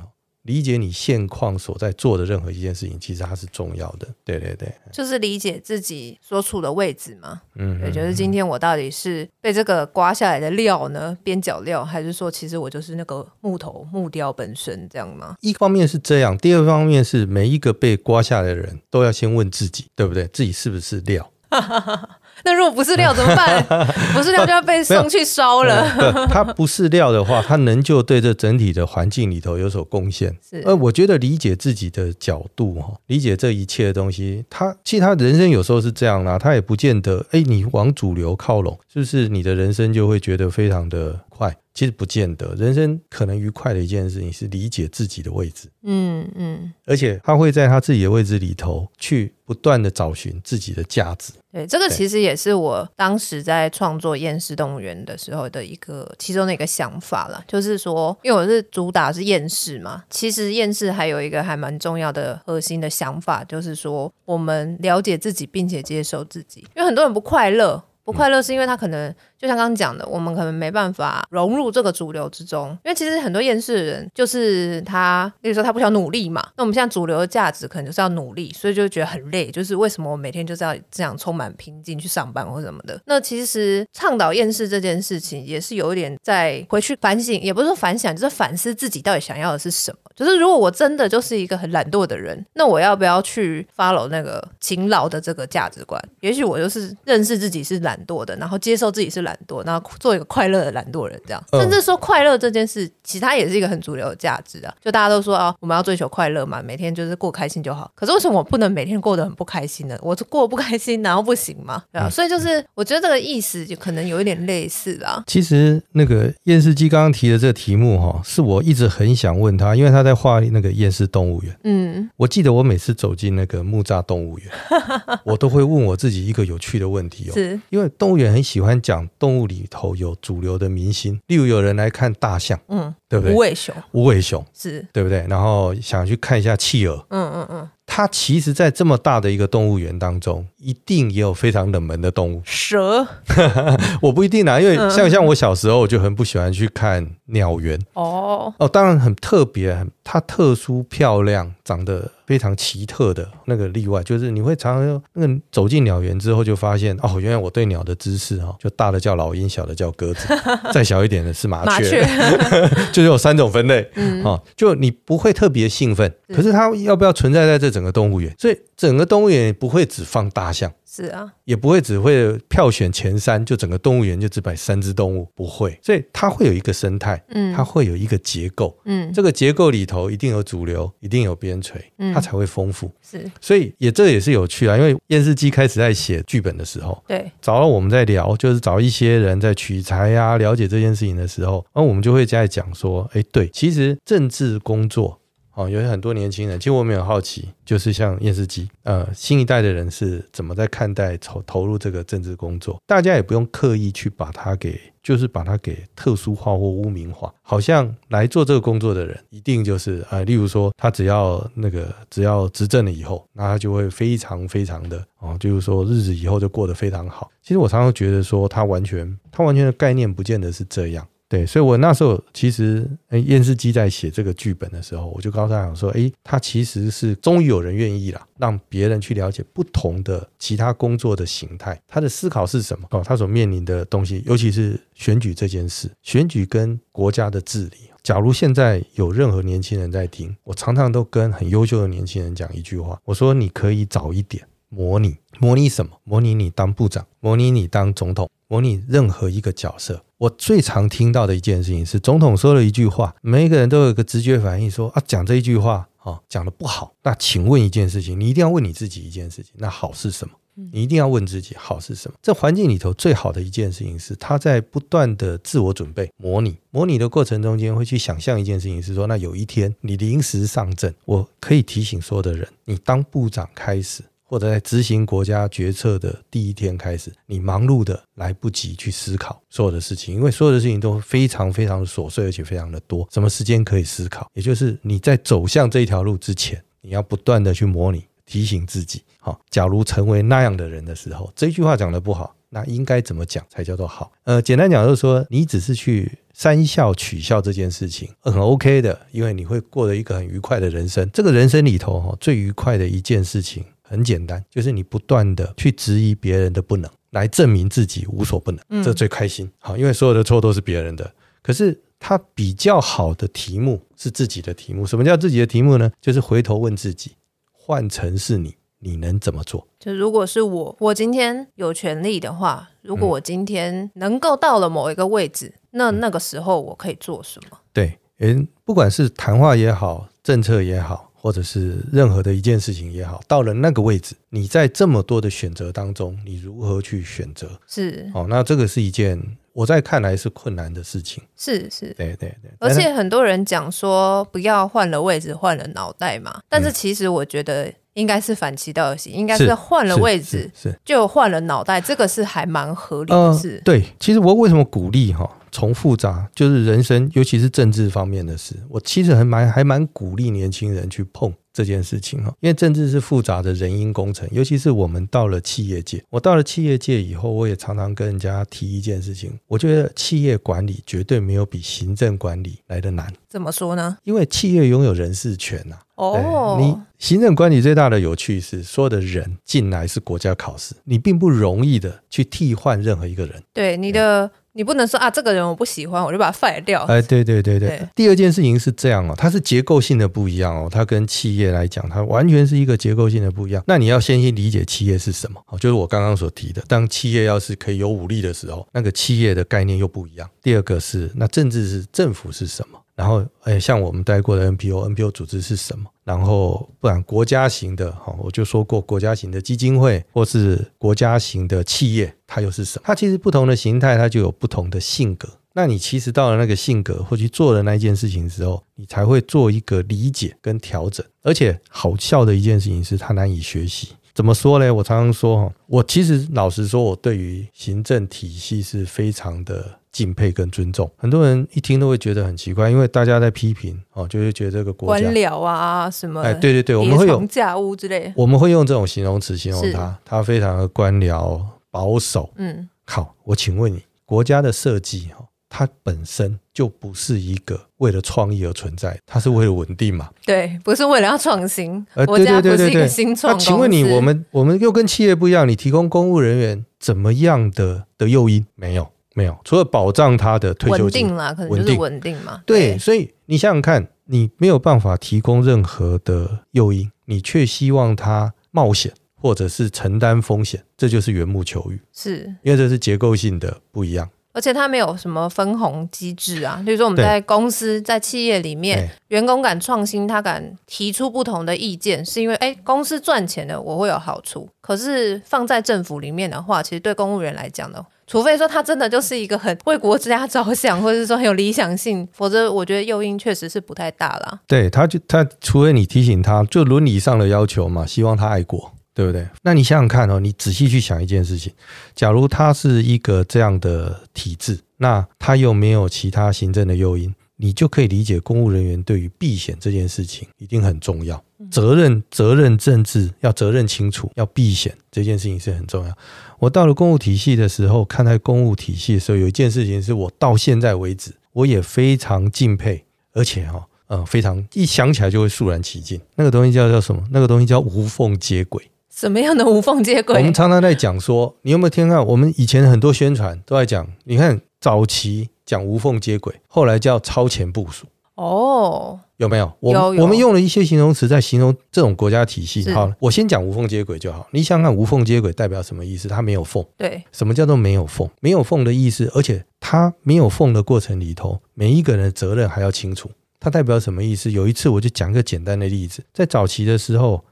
[0.44, 4.07] 理解你现况所在做的任何一件事情，其实它是重要的。
[4.24, 7.40] 对对对，就是理解自己所处的位置嘛。
[7.57, 15.35] 嗯，也就是今天我到底是被这个刮下来的料呢，边角料，还是说其实我就是那个木头木雕本身这样吗？
[15.40, 20.26] 一方面是这样，第二方面是每一个被刮下来的人都要先问自己，对不对？
[20.28, 21.30] 自己是不是料？
[22.42, 23.64] 那如果不是料怎么办？
[24.12, 26.27] 不是料就要被送去烧了。
[26.29, 30.37] 它不是料的话，它能就对这整体的环境里头有所贡献。
[30.49, 41.57] 是，呃，我觉得理解自己的角度哈，理解这一切的东西，他其实他人生有时候是这样啦，他也不见得，哎，你往主流靠拢，是不是你的人生就会觉得非常的快？
[41.74, 51.32] 其实不见得，人生可能愉快的一件事情是理解自己的位置，嗯嗯，而且他会在他自己的位置里头去不断的找寻自己的价值。
[51.50, 67.82] 对，这个其实也是我当时在创作《厌世动物园》的时候的一个其中的一个想法了，就是说，因为我是主打是厌世嘛，其实厌世还有一个还蛮重要的核心的想法，就是说我们了解自己并且接受自己，因为很多人不快乐。
[68.04, 72.70] 不快乐是因为他可能就像刚刚讲的，我们可能没办法融入这个主流之中。
[72.83, 76.42] 因为其实很多厌世的人，就是他，例如说他不想努力嘛。
[76.57, 79.50] 那我们现在主流的价值可能就是要努力，所以就觉得很累。
[79.50, 82.98] 就是为什么我每天就是要这样充满拼劲去上班或什么的？
[83.04, 89.98] 那其实倡导厌世这件事情，也是有一点在回去反省，也不是说反省，就是反思自己到底想要的是什么。
[90.16, 96.02] 就是如果我真的就是一个很懒惰的人，那我要不要去 follow 那个勤劳的这个价值观？
[96.20, 97.74] 也许我就是认识自己是。
[97.85, 101.42] 懒惰的，然后接受自己是懒惰，然后做一个快乐的懒惰人，这样。
[101.53, 104.75] 甚至说快乐这件事，其实它也是一个很主流的价值啊。
[104.83, 107.90] 就大家都说啊，我们要追求快乐嘛，每天就是过开心就好。
[107.94, 109.97] 可是为什么我不能每天过得很不开心呢？
[110.03, 111.83] 我过不开心，然后不行吗？
[111.92, 112.11] 对啊。
[112.11, 115.23] 所以就是我觉得这个意思就可能有一点类似啊。
[115.27, 121.57] 其实那个厌世姬刚刚提的这个题目哈，是我一直很想问他，因为他在画那个厌世动物园。
[121.64, 124.49] 嗯，我记得我每次走进那个木栅动物园，
[125.25, 127.85] 我都会问我自己一个有趣的问题哦，是因为。
[127.97, 133.34] 动物园很喜欢讲动物里头有主流的明星，例如有人来看大象，嗯，对不对？
[133.34, 135.24] 无尾熊，无尾熊是对不对？
[135.30, 137.70] 然后想去看一下企鹅，嗯嗯嗯。
[137.87, 142.40] 它其实，在这么大的一个动物园当中，一定也有非常冷门的动物。
[142.44, 143.06] 蛇，
[144.00, 147.78] 我不一定啊，因为像像我小时候，我就很不喜欢去看鸟园。
[147.92, 160.29] 哦哦，当然很特别，很它特殊漂亮，长得非常奇特的那个例外，就是你会常常那个走进鸟园之后，就发现哦，原来我对鸟的知识哈，就大的叫老鹰，小的叫鸽子，
[160.72, 163.88] 再小一点的是麻雀，麻雀 就是有三种分类。
[163.96, 168.35] 嗯，哦，就你不会特别兴奋，可是它要不要存在在这整个动物园？
[168.38, 170.70] 所以整个动物园不会只放大象。
[170.94, 181.72] 是啊，也不会只会票选前三，就整个动物园就只摆三只动物，不会，所以它会有一个生态，嗯，它会有一个结构，嗯，这个结构里头一定有主流，一定有边陲，
[182.12, 182.88] 它才会丰富。
[183.02, 195.18] 是，所以也这也是有趣啊，因为电视机开始在写剧本的时候，对，找到我们在聊，就是找一些人在取材呀、啊，了解这件事情的时候，然后我们就会在讲说，哎，对，其实政治工作。
[195.55, 202.81] 哦，有很多年轻人，其实我们很好奇，就是像厌世基，呃，新一代的人是怎么在看待投投入这个政治工作？
[202.87, 217.31] 大家也不用刻意去把它给，就是把它给特殊化或污名化，好像来做这个工作的人，一定就是啊、呃，例如说他只要那个只要执政了以后，那他就会非常非常的哦，就是说日子以后就过得非常好。
[217.43, 221.07] 其实我常常觉得说，他完全他完全的概念不见得是这样。
[221.35, 232.87] 对，所以我那时候其实，哎，厌世姬在写这个剧本的时候，我就告诉他讲说，哎，他其实是终于有人愿意了，让别人去了解不同的其他工作的形态，他的思考是什么？
[232.92, 237.90] 哦，他所面临的东西，尤其是选举这件事，选举跟国家的治理。
[238.05, 246.01] 假如现在有任何年轻人在听，我常常都跟很优秀的年轻人讲一句话，我说你可以早一点模拟，模拟什么？
[246.05, 250.05] 模拟你当部长，模拟你当总统，模拟任何一个角色。
[250.24, 256.94] 我最常听到的一件事情是，总统说了一句话，每一个人都有一个直觉反应，说啊，讲这一句话啊，讲的不好。
[257.02, 260.34] 那请问一件事情，你一定要问你自己一件事情，那好是什么？
[260.72, 262.16] 你一定要问自己，好是什么？
[262.22, 274.02] 这环境里头最好的一件事情是，他在不断的自我准备、模拟、模拟的过程中间，会去想象一件事情，是说，那有一天你临时上阵，我可以提醒所有的人，你当部长开始。
[274.35, 284.29] 或者在执行国家决策的第一天开始，你忙碌的来不及去思考所有的事情，因为所有的事情都非常非常的琐碎，而且非常的多，什么时间可以思考？
[284.35, 289.05] 也就是你在走向这一条路之前，你要不断的去模拟，提醒自己。
[289.20, 292.35] 好，假如成为那样的人的时候，这句话讲得不好。
[292.51, 294.12] 那应该怎么讲才叫做好？
[294.25, 301.09] 呃，简单讲就是说，你只是去三笑取笑这件事情，很 OK 的，因为你会过得一个很愉快的人生。
[301.12, 309.49] 这个人生里头哈，最愉快的一件事情很简单，就是你不断的去质疑别人的不能，来证明自己无所不能，这最开心。
[309.59, 314.85] 好，因为所有的错都是别人的，可是他比较好的题目是自己的题目。
[314.87, 315.92] 什么叫自己的题目呢？
[316.01, 317.12] 就是回头问自己，
[317.53, 318.55] 换成是你。
[318.87, 319.66] 你能怎么做？
[319.79, 327.57] 就如果是我，我今天有权利的话，如果我今天能够到了某一个位置，嗯、那那个时候我可以做什么？
[327.73, 337.48] 对，嗯，不管是谈话也好，政策也好，或者是任何的一件事情也好，到了那个位置，你在这么多的选择当中，你如何去选择？
[337.66, 339.18] 是，哦，那这个是一件
[339.54, 341.24] 我在看来是困难的事情。
[341.34, 342.50] 是是，对对对。
[342.58, 347.72] 而且很多人讲说不要换了位置，换了脑袋嘛，但是其实我觉得。
[347.94, 353.54] 应该是反其道而行，应该是换了位置，是就换了脑袋，这个是还蛮合理的事。
[353.58, 353.60] 呃。
[353.62, 361.33] 对，其实我为什么鼓励哈，从复杂就是人生，尤其是政治方面的事，我其实还蛮还蛮鼓励年轻人去碰。
[361.55, 366.03] 这件事情哈，因为政治是复杂的人因工程，尤其是我们到了企业界。
[366.11, 373.07] 我到了企业界以后，我也常常跟人家提一件事情，我觉得企业管理绝对没有比行政管理来得难。
[373.29, 373.97] 怎么说呢？
[374.03, 375.77] 因为企业拥有人事权呐。
[375.95, 383.40] 哦，你行政管理最大的有趣是，所有的人进来是国家考试，你并不容易的去替换任何一个人。
[383.53, 384.29] 对你的。
[384.57, 386.85] 你不能说啊，这个人我不喜欢，我就把他 fire 掉。
[386.85, 387.69] 哎，对对对对。
[387.71, 393.62] 对第二件事情是这样哦，它是结构性的不一样哦，它跟企业来讲，它完全是一个结构性的不一样。
[393.67, 400.31] 那你要先去理解企业是什么，就是我刚刚所提的，当企业要是可以有武力的时候，那个企业的概念又不一样。
[400.40, 402.79] 第二个是，那政治是政府是什么？
[402.95, 405.87] 然后，哎，像我们待过的 NPO，NPO 组织是什么？
[406.05, 412.83] 然后，不然国家型的，哈，我就说过，国家型的基金会或是国家型的企业，它又是什么？
[412.85, 415.29] 它其实不同的形态，它就有不同的性格。
[415.55, 421.07] 那你其实到了那个性格，或去做了那件事情之后，你才会做一个理解跟调整。
[421.23, 423.90] 而且，好笑的一件事情是，它难以学习。
[424.12, 424.73] 怎么说呢？
[424.75, 430.90] 我常常说哈，我其实老实说，我对于行政体系是非常的敬佩跟尊重。
[430.98, 442.28] 很多人一听都会觉得很奇怪，因为大家在批评哦，就会觉得这个国家官僚啊什么，哎，对对对，我们会有架屋之类，我们会用这种形容词形容它，是它非常的官僚保守。
[442.37, 445.24] 嗯，好，我请问你，国家的设计哈？
[445.57, 450.11] 它本身就不是一个为了创意而存在，它是为了稳定嘛？
[450.26, 451.87] 对，不是为了要创新。
[451.94, 453.14] 呃，对对对对对。
[453.22, 458.44] 那请问你，我们我们又跟企业不一样，你提供公务人员怎么样的的诱因？
[458.57, 462.42] 没有，没有，除了保障他的退休金，啦，可能就是稳定嘛。
[462.44, 471.81] 对，对，所以你想想看，你没有办法提供任何的诱因，你却希望他冒险或者是承担风险，这就是缘木求鱼。
[471.92, 474.09] 是，因为这是结构性的不一样。
[474.35, 484.49] 而且它没有什么分红机制啊，比如说我们在公司、在企业里面，员工敢创新，他敢提出不同的意见，是因为诶公司赚钱了，我会有好处。
[484.61, 494.40] 可是放在政府里面的话，其实对公务员来讲呢，除非说他真的就是一个很为国家着想， 或者是说很有理想性，否则我觉得诱因确实是不太大啦。
[494.49, 498.73] 对，他就他，除非你提醒他，就伦理上的要求嘛，希望他爱国。
[498.94, 499.28] 对不对？
[499.42, 501.52] 那你想想看哦，你仔细去想一件事情，
[501.94, 511.22] 假如它是一个这样的体制，那它又没有其他行政的诱因，你就可以理解公务人员对于避险这件事情一定很重要。
[511.50, 515.98] 责任责任政治要责任清楚，要避险这件事情是很重要。
[516.38, 526.00] 我到了公务体系的时候，看待公务体系的时候，有一件事情是我到现在为止我也非常敬佩，而且哈，呃，非常一想起来就会肃然起敬。
[526.16, 527.02] 那个东西叫叫什么？
[527.11, 528.70] 那个东西叫无缝接轨。
[528.94, 530.16] 什么样的无缝接轨？
[530.16, 532.04] 我们常常在讲说，你有没有听到？
[532.04, 537.87] 我们以前很多宣传都在讲，你看早期讲无缝接轨，后来叫超前部署。
[538.14, 539.52] 哦，有没有？
[539.59, 542.70] 我我们用了一些形容词在形容这种国家体系。
[542.70, 544.28] 好，我先讲无缝接轨就好。
[544.30, 546.07] 你想想看，无缝接轨代表什么意思？
[546.07, 546.64] 它没有缝。
[546.76, 548.09] 对，什么叫做没有缝？
[548.20, 553.11] 没有缝的意思，而且它没有缝的过程里头，每一个人的责任还要清楚。
[553.40, 554.30] 它代表什么意思？
[554.30, 557.24] 有一次我就讲一个简单的例子，在早期的时候。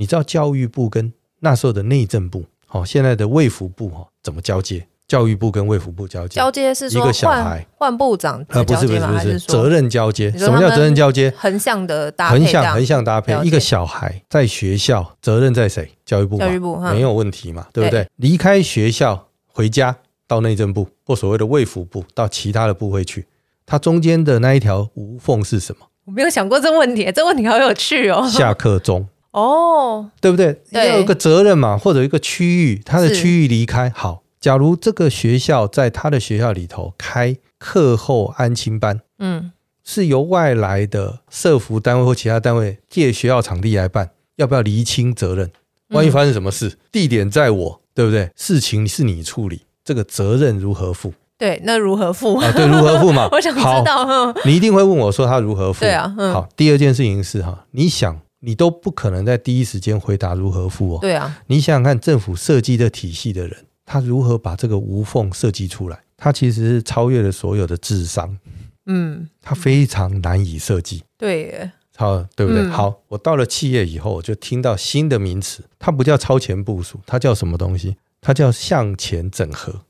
[0.00, 4.86] 你知道教育部跟那时候的内政部，好，现在的卫福部哈，怎么交接？
[5.06, 10.30] 教育部跟卫福部交接，交接是说一个小孩换部长呃，不是不是不是责任交接？
[10.38, 11.30] 什么叫责任交接？
[11.36, 13.38] 横向的搭配，横向横向搭配。
[13.44, 15.90] 一个小孩在学校，责任在谁？
[16.06, 18.08] 教育部，教育部没有问题嘛，对不对？
[18.16, 19.94] 离开学校回家
[20.26, 23.26] 到内政部或所谓的卫福部，到其他的部会去，
[23.66, 25.86] 它中间的那一条无缝是什么？
[26.06, 28.26] 我没有想过这问题，这问题好有趣哦。
[28.26, 29.06] 下课钟。
[29.32, 30.62] 哦，对不对？
[30.70, 39.52] 要有一个责任嘛，或者一个区域，他的区域离开，好，假如这个学校在他的学校里头开课后安亲班，嗯，
[39.84, 45.50] 是由外来的社服单位或其他单位借学校场地来办，要不要厘清责任？
[45.90, 48.30] 万一发生什么事，嗯、地点在我，对不对？
[48.36, 51.12] 事情是你处理，这个责任如何负？
[51.36, 52.52] 对，那如何负啊？
[52.52, 53.28] 对，如何负嘛？
[53.32, 54.06] 我想知道。
[54.06, 55.80] 好，你一定会问我说他如何负？
[55.80, 56.14] 对啊。
[56.18, 60.98] 嗯、好，第二件事情是哈，你想，你都不可能在第一时间回答如何付哦。
[61.00, 61.40] 对啊。
[61.46, 63.66] 你想想看，政府设计的体系的人。
[63.86, 65.98] 他如何把这个无缝设计出来？
[66.16, 68.38] 他其实是超越了所有的智商，
[68.86, 71.02] 嗯，他非常难以设计。
[71.18, 72.62] 对耶，好，对不对？
[72.62, 77.96] 嗯、好，我到了企业以后，我就听到新的名词，它不叫超前部署，它叫什么东西？
[78.20, 79.80] 它叫向前整合，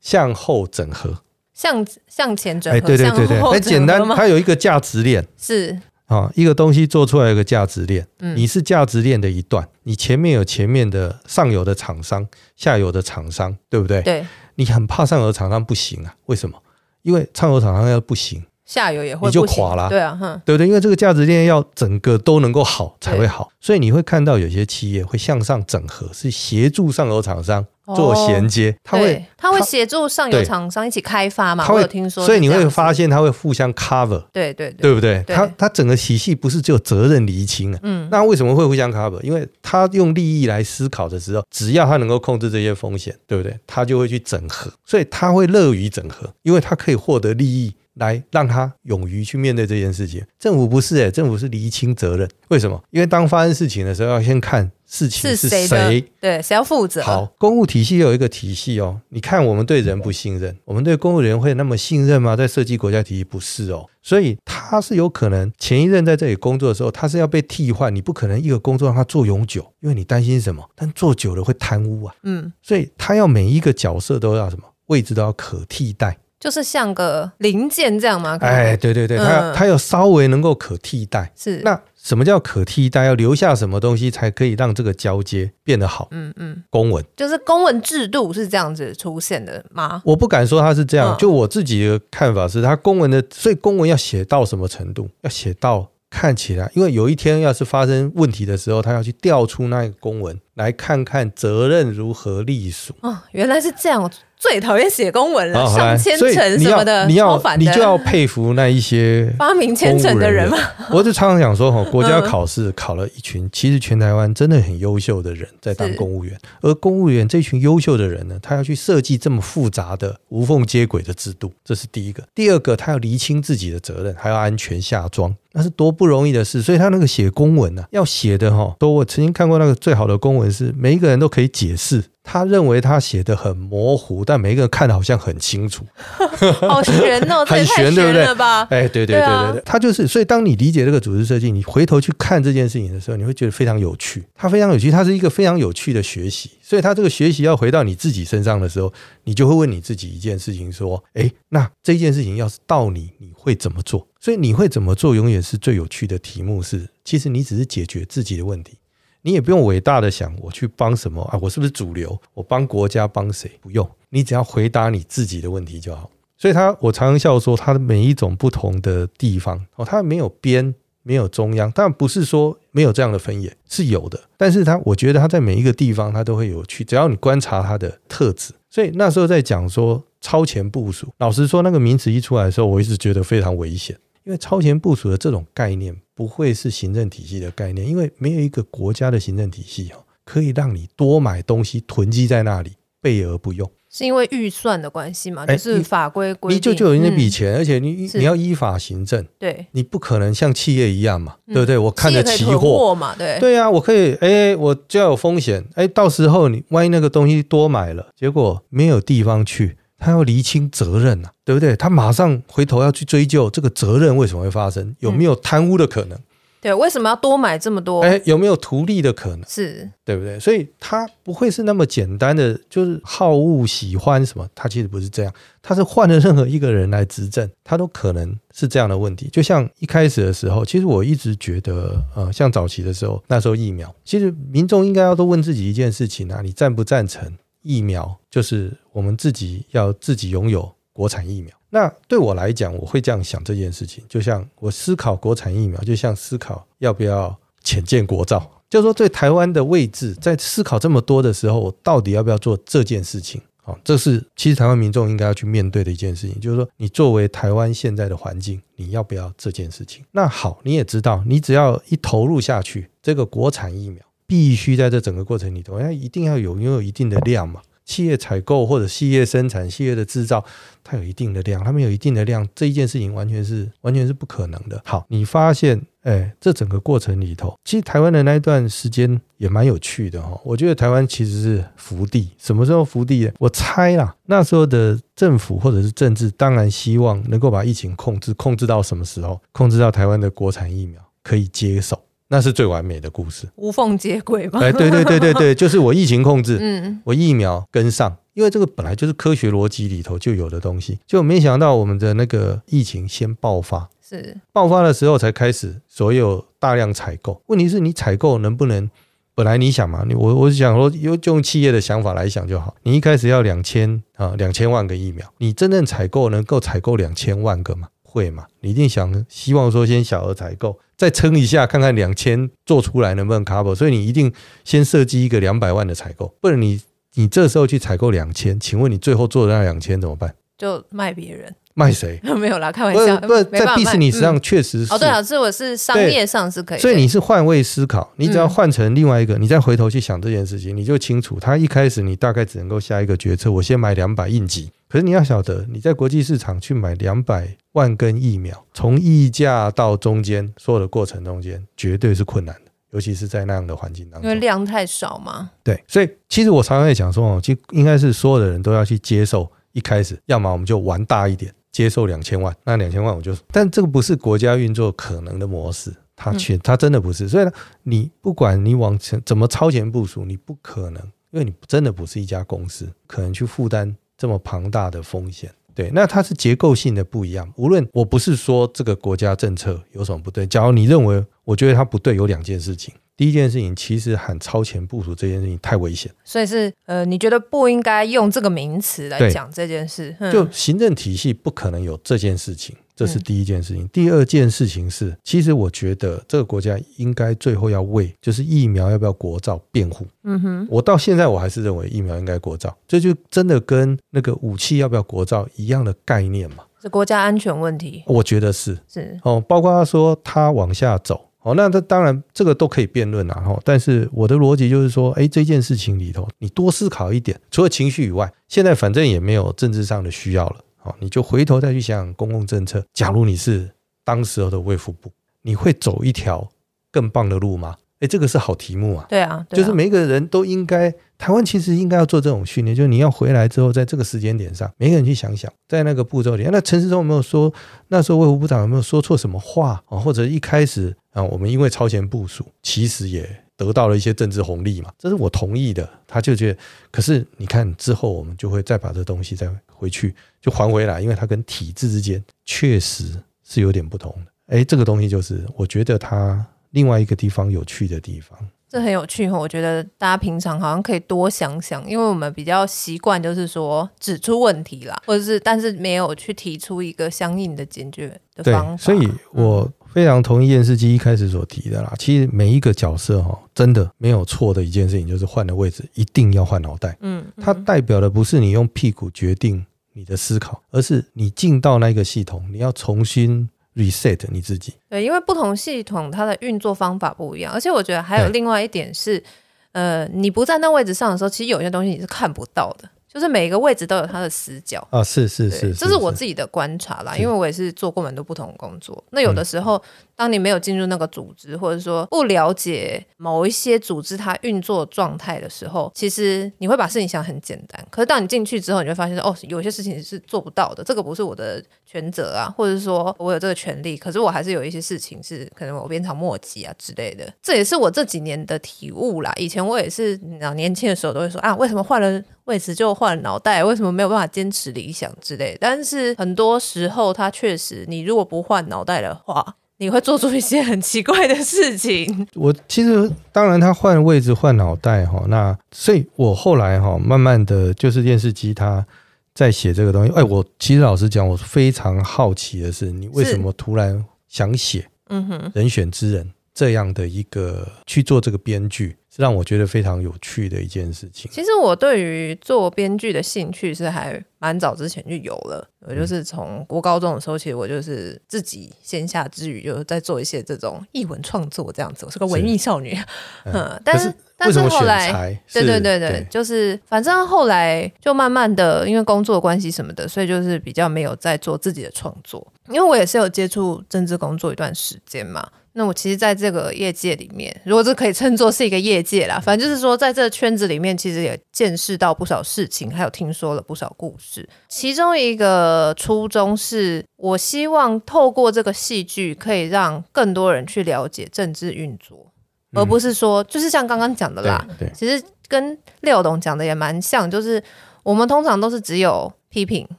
[0.00, 2.78] 向后整合，向向前整合。
[2.78, 5.78] 哎，对对对对，很简单，它有一个价值链，是。
[6.10, 14.02] 啊，一个东西做出来一个价值链，你是价值链的一段，你前面有前面的上游的厂商，下游的厂商，对不对？
[14.02, 16.12] 对，你很怕上游厂商不行啊？
[16.26, 16.60] 为什么？
[17.02, 20.66] 因为上游厂商要不行，下游也会你就垮了，对啊，哼，对不对？
[20.66, 27.64] 因为这个价值链要整个都能够好才会好，所以你会看到有些企业会向上整合，是协助上游厂商。
[27.94, 31.66] 做衔接，他会他会协助上游厂商一起开发嘛？
[31.70, 35.24] 我有听说，所以你会发现他会互相 cover，对对对不对？
[35.26, 39.20] 他他整个体系不是只有责任厘清啊，嗯，那为什么会互相 cover？
[39.22, 43.56] 因为他用利益来思考的时候，只要他能够控制这些风险，对不对？
[43.66, 47.74] 他就会去整合，所以他会乐于整合，因为他可以获得利益。
[48.00, 50.24] 来让他勇于去面对这件事情。
[50.38, 52.28] 政府不是诶、欸，政府是厘清责任。
[52.48, 52.82] 为什么？
[52.90, 57.02] 因为当发生事情的时候，要先看事情是谁，对，谁要负责。
[57.02, 59.00] 好，公务体系有一个体系哦。
[59.10, 62.34] 你看，我们对人不信任，我们对公务人员会那么信任吗？
[62.34, 63.86] 在设计国家体系不是哦。
[64.02, 67.94] 所以他是有可能前一任在这里工作的时候，他是要被替换。
[67.94, 70.66] 你不可能一个工作让他做永久，因为你担心什么？
[70.74, 72.14] 但做久了会贪污啊。
[72.22, 76.16] 嗯，所以他要每一个角色都要什么位置都要可替代。
[76.40, 78.38] 就是像个零件这样吗？
[78.40, 81.30] 哎，对对对，它要它有稍微能够可替代。
[81.36, 83.04] 是，那什么叫可替代？
[83.04, 86.08] 要留下什么东西才可以让这个交接变得好？
[86.12, 90.00] 嗯嗯，公文就是公文制度是这样子出现的吗？
[90.06, 95.10] 我不敢说它是这样，就我自己的看法是，它公文的，所以公文要写到什么程度？
[95.20, 102.94] 要写到看起来，因为有一天要是发生问题的时候，他要去调出那个公文来看看责任如何隶属。
[103.02, 104.10] 哦，原来是这样。
[104.40, 110.56] 最讨厌写公文了，上千层什么的，你要你就要佩服那一些发明千层的人嘛。
[110.90, 122.22] 我就常常讲说，哈，国家考试考了一群，其实全台湾真的很优秀的人在当公务员，而公务员这群优秀的人呢，他要去设计这么复杂的无缝接轨的制度，这是第一个。
[122.34, 126.62] 第二个，他要厘清自己的责任，还要安全下装，那是多不容易的事。
[126.62, 132.02] 所以他那个写公文呢，要写的哈，都我曾经看过那个最好的公文是每一个人都可以解释。
[132.32, 135.84] 他认为他写的很模糊，但每一个人看的好像很清楚，
[136.62, 138.24] 好玄哦， 很玄，对不对？
[138.70, 140.06] 哎，对对对对对，啊、他就是。
[140.06, 144.24] 所以当你理解这个组织设计，你回头去看这件事情的时候，你会觉得非常有趣。
[144.36, 146.52] 它非常有趣，它是一个非常有趣的学习。
[146.62, 148.92] 所以，他这个学习要回到你自己身上的时候，
[149.24, 154.06] 你就会问你自己一件事情：说，哎，那这件事情要是到你，你会怎么做？
[154.20, 156.78] 所以，你会怎么做，永远是最有趣的题目是。
[156.78, 158.78] 是其实你只是解决自己的问题。
[159.22, 162.18] 你也不用伟大的想我去帮什么啊，我是不是主流？
[162.34, 163.50] 我帮国家帮谁？
[163.60, 166.10] 不用，你只要回答你自己的问题就好。
[166.36, 174.18] 所以他，我常常笑说，他的每一种不同的地方哦，他没有边，没有中央，但不是说没有这样的分野，是有的。
[174.38, 176.82] 但是他，我觉得他在每一个地方，他都会有趣。
[176.82, 183.94] 只要你观察他的特质，所以那时候在讲说超前部署，老实说，那个名词一出来的时候，我一直觉得非常危险。
[184.24, 193.70] 因为超前部署的这种概念不会是行政体系的概念，因为没有一个国家的行政体系哦，可以让你多买东西囤积在那里备而不用。
[193.90, 195.46] 是因为预算的关系嘛？
[195.46, 201.78] 就是法规规定，你就就有那笔钱，而且你你要依法行政，对，你不可能像企业一样嘛，对不对？
[201.78, 209.78] 我看着期货嘛，对对啊，我可以哎，我就要有风险哎，到时候你万一那个东西多买了，结果没有地方去。
[210.00, 211.76] 他要厘清责任呐、啊，对不对？
[211.76, 216.18] 他马上回头要去追究这个责任为什么会发生，有没有贪污的可能？
[216.62, 218.02] 对，为什么要多买这么多？
[218.02, 219.42] 哎，有没有图利的可能？
[219.48, 220.38] 是，对不对？
[220.38, 224.46] 所以他不会是那么简单的，就是好恶喜欢什么？
[224.54, 225.32] 他其实不是这样，
[225.62, 229.30] 他是换了任何一个人来执政，他都可能是这样的问题。
[229.32, 237.32] 就像一开始的时候，其实我一直觉得，呃，像早期的时候，那时候疫苗，其实民众应该要都问自己一件事情啊，你赞不赞成？
[237.62, 241.54] 疫苗就是我们自己要自己拥有国产疫苗。
[241.68, 244.02] 那对我来讲，我会这样想这件事情。
[244.08, 248.50] 就像我思考国产疫苗，就像思考要不要浅见国造。
[248.68, 253.40] 就是说，对台湾的位置，在思考这么多的时候，我到底要不要做这件事情？
[253.62, 260.04] 啊，这是其实台湾民众应该要去面对的一件事情，就是说你作为台湾现在的环境，你要不要这件事情？
[260.12, 267.60] 那好，你也知道，你只要一投入下去，这个国产疫苗必须在这整个过程里头，要一定要有拥有一定的量嘛。
[267.84, 270.44] 企业采购或者企业生产、企业的制造，
[270.84, 274.80] 它有一定的量，他们有一定的量，这一件事情完全是完全是不可能的。
[274.84, 280.40] 好，你发现，哎，这整个过程里头，其实台湾的那一段时间也蛮有趣的哈。
[280.44, 283.32] 我觉得台湾其实是福地，什么时候福地呢？
[283.40, 289.40] 我猜啦，那时候的政府或者是政治，当然希望能够把疫情控制，控制到什么时候？
[289.50, 292.00] 控制到台湾的国产疫苗可以接手。
[292.32, 294.60] 那是最完美的故事，无缝接轨嘛？
[294.60, 307.42] 哎，对对对对对，就是我疫情控制，嗯，我疫苗跟上，因为这个本来就是科学逻辑里头就有的东西，就没想到我们的那个疫情先爆发，是爆发的时候才开始所有大量采购。
[307.48, 308.88] 问题是你采购能不能？
[309.32, 312.74] 本来你想嘛，你我我想说，用用企业的想法来想就好。
[312.82, 317.88] 你一开始要两千啊，两千万个疫苗，你真正采购能够采购两千万个吗？
[318.02, 318.44] 会嘛？
[318.60, 323.74] 你一定想希望说先小额采购，再撑一下，看看两千做出来能不能 cover。
[323.74, 324.30] 所以你一定
[324.66, 326.78] 先设计一个两百万的采购，不然你
[327.14, 330.34] 你这时候去采购两千，请问你最后做的那两千怎么办？
[330.58, 331.56] 就卖别人。
[331.74, 332.20] 卖谁？
[332.36, 333.16] 没有啦，开玩笑。
[333.20, 334.92] 不是在 business 上确实是。
[334.92, 336.80] 哦，对啊，是我是商业上是可以。
[336.80, 341.38] 所以你是换位思考，你只要换成另外一个，你再回头去想这件事情，你就清楚。
[341.40, 344.70] 他一开始你大概只能够下一个决策，我先买两百应急。
[344.88, 354.28] 可是你要晓得，你在国际市场去买两百万根疫苗，从议价到中间所有的过程中间，绝对是困难的，尤其是在那样的环境当中。
[354.28, 355.50] 因为量太少嘛。
[355.62, 361.54] 对，所以其实我常常也讲说哦，其实应该是所有的人都要去接受，一开始要么我们就玩大一点。
[361.72, 367.28] 接受两千万，那两千万我就，但这个不是国家运作可能的模式，它确它真的不是。
[367.28, 367.52] 所以呢，
[367.84, 375.50] 你不管你往前怎么超前部署，你不可能，因为你真的不是一家公司，可能去负担这么庞大的风险。
[375.72, 377.50] 对，那它是结构性的不一样。
[377.56, 382.92] 无论我不是说这个国家政策有什么不对，假如你认为我觉得它不对，有两件事情。
[383.20, 390.16] 第一件事情，其实喊超前部署这件事情太危险，所以是呃，你觉得不应该用这个名词来讲这件事？
[390.32, 393.84] 就行政体系不可能有这件事情，这是第一件事情。
[393.84, 400.06] 嗯、第二件事情是，其实我觉得这个国家应该最后要为就是疫苗要不要国造辩护。
[400.24, 406.64] 嗯哼，我到现在我还是认为疫苗应该国造，这就真的跟那个武器要不要国造一样的概念嘛？
[406.80, 411.26] 是国家安全问题，我觉得是是哦，包括他说他往下走。
[411.42, 413.58] 哦，那这当然这个都可以辩论啊，哈。
[413.64, 422.84] 但是我的逻辑就是说，哎，这件事情里头，你多思考一点，除了情绪以外，现在反正也没有政治上的需要了，哦，你就回头再去想想公共政策。
[422.92, 423.70] 假如你是
[424.04, 425.10] 当时候的卫福部，
[425.42, 426.50] 你会走一条
[426.92, 427.76] 更棒的路吗？
[428.00, 429.04] 哎，这个是好题目啊。
[429.10, 437.52] 对啊，对啊，就是每个人都应该，台湾其实应该要做这种训练，就是你要回来之后，在这个时间点上，每个人去想想，在那个步骤里，那陈世忠有没有说，
[437.88, 439.98] 那时候卫福部长有没有说错什么话啊？
[439.98, 445.88] 或者一开始啊，我们因为超前部署，其实也得到了一些政治红利嘛，这是我同意的。
[446.06, 446.58] 他就觉得，
[446.90, 453.04] 可是你看之后，我们就会再把这东西再回去就还回来，因为它跟体制之间确实
[453.42, 454.56] 是有点不同的。
[454.56, 456.46] 哎，这个东西就是我觉得它。
[456.72, 458.38] 另外一个地方有趣的地方，
[458.68, 459.36] 这很有趣哈。
[459.36, 468.84] 我觉得大家平常好像可以多想想，因为我们比较习惯就是说指出问题啦，或者是但是没有去提出一个相应的解决的方法。
[468.84, 471.92] 所以我非常同意电视机一开始所提的啦。
[471.98, 476.96] 其实每一个角色哈，真的没有错的一件事情，就是换的位置一定要换脑袋。
[477.00, 483.48] 嗯，它代表的不是你用屁股决定你的思考，而是你进到那个系统，你要重新。
[483.76, 489.22] reset 你自己，对，因为不同系统它的运作方法不一样，而且我觉得还有另外一点是，
[489.70, 492.90] 呃，你不在那位置上的时候，其实有些东西你是看不到的。
[493.12, 497.16] 就是每一个位置都有它的死角啊，是是是，这是我自己的观察啦。
[497.16, 499.02] 因为我也是做过蛮多不同的工作。
[499.10, 499.82] 那有的时候，
[500.20, 507.82] 当你没有进入那个组织，或者说不了解某一些组织它运作状态的时候，其实你会把事情想很简单。
[507.88, 510.84] 可是当你进去之后，你会发现哦，有些事情是做不到的。
[510.84, 517.26] 这个不是我的权责啊，或者说我有这个权利，可是我还是有一些事情是可能我鞭长莫及啊之类的。
[517.40, 519.32] 这也是我这几年的体悟啦。
[519.36, 520.14] 以前我也是，
[520.54, 522.22] 年轻的时候都会说啊，为什么换了？
[522.44, 525.56] 位置就换脑袋，为什么没有办法坚持理想之类？
[525.60, 532.26] 但是很多时候，他确实，你如果不换脑袋的话，你会做出一些很奇怪的事情。
[532.36, 538.86] 我其实当然，他换位置换脑袋哈，那所以我后来哈，慢慢的就是电视机他
[539.34, 540.12] 在写这个东西。
[540.12, 544.86] 哎，我其实老实讲，我非常好奇的是，你为什么突然想写？
[545.08, 546.30] 嗯哼，人选之人。
[546.60, 548.96] 这样的一个去做这个编剧。
[549.12, 551.28] 是让我觉得非常有趣的一件事情。
[551.32, 562.06] 其实我对于做编剧的兴趣是还蛮早之前就有了，我就是从国高中的时候，其实我就是自己闲暇之余就在做一些这种艺文创作这样子。
[562.06, 562.96] 我是个文艺少女，
[563.46, 572.46] 嗯，嗯，但是，但是后来，对对对对，对就是反正后来就慢慢的因为工作关系什么的，所以就是比较没有在做自己的创作。
[572.68, 575.50] 因为我也是有接触政治工作一段时间嘛。
[575.72, 584.48] 那我其实在这个业界里面，如果这可以称作是一个业界啦，反正就是说，在这个圈子里面，其实也见识到不少事情，还有听说了不少故事。
[584.68, 592.32] 其中一个初衷是，我希望透过这个戏剧，可以让更多人去了解政治运作，
[592.72, 594.66] 而不是说，就是像刚刚讲的啦。
[594.92, 597.62] 其实跟廖董讲的也蛮像，就是
[598.02, 599.88] 我们通常都是只有批评。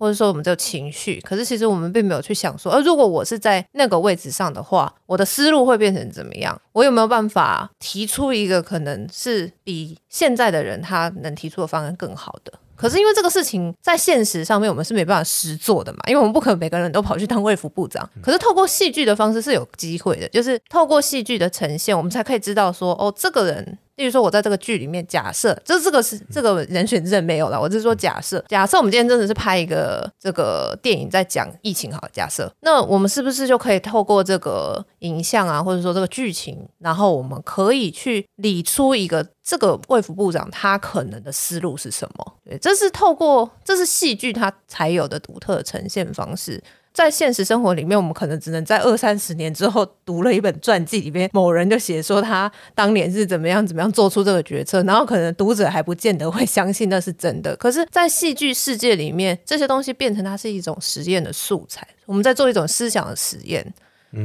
[0.00, 6.58] 或者说我们这个情绪，可是其实我们并没有去想说，而如果我是在那个位置上的话，我的思路会变成怎么样？
[6.72, 12.50] 我有没有办法提出一个可能是比现在的人他能提出的方案更好的？
[12.74, 18.08] 可是因为这个事情在现实上面我们是没办法实做的嘛，因为我们不可能每个人都跑去当卫福部长。
[18.22, 23.78] 可是透过戏剧的方式是有机会的，就是透过戏剧的呈现，我们才可以知道说，哦，这个人。
[24.00, 27.60] 例如说，我在这个剧里面假设，这这个是这个人选证没有了。
[27.60, 42.34] 我只是说假设，假设我们今天真的是拍一个这个电影在讲疫情，好，假设，那我们是不是就可以透过这个影像啊，或者说这个剧情，然后我们可以去理出一个这个卫福部长他可能的思路是什么？
[42.42, 46.62] 对，这是透过这是戏剧它才有的独特呈现方式。
[46.92, 57.54] 在现实生活里面，我们可能只能在二三十年之后读了一本传记，里面某人就写说他当年是怎么样怎么样做出这个决策，然后可能读者还不见得会相信那是真的。
[57.56, 63.72] 可是，在戏剧世界里面，这些东西变成它是一种实验的素材，我们在做一种思想的实验。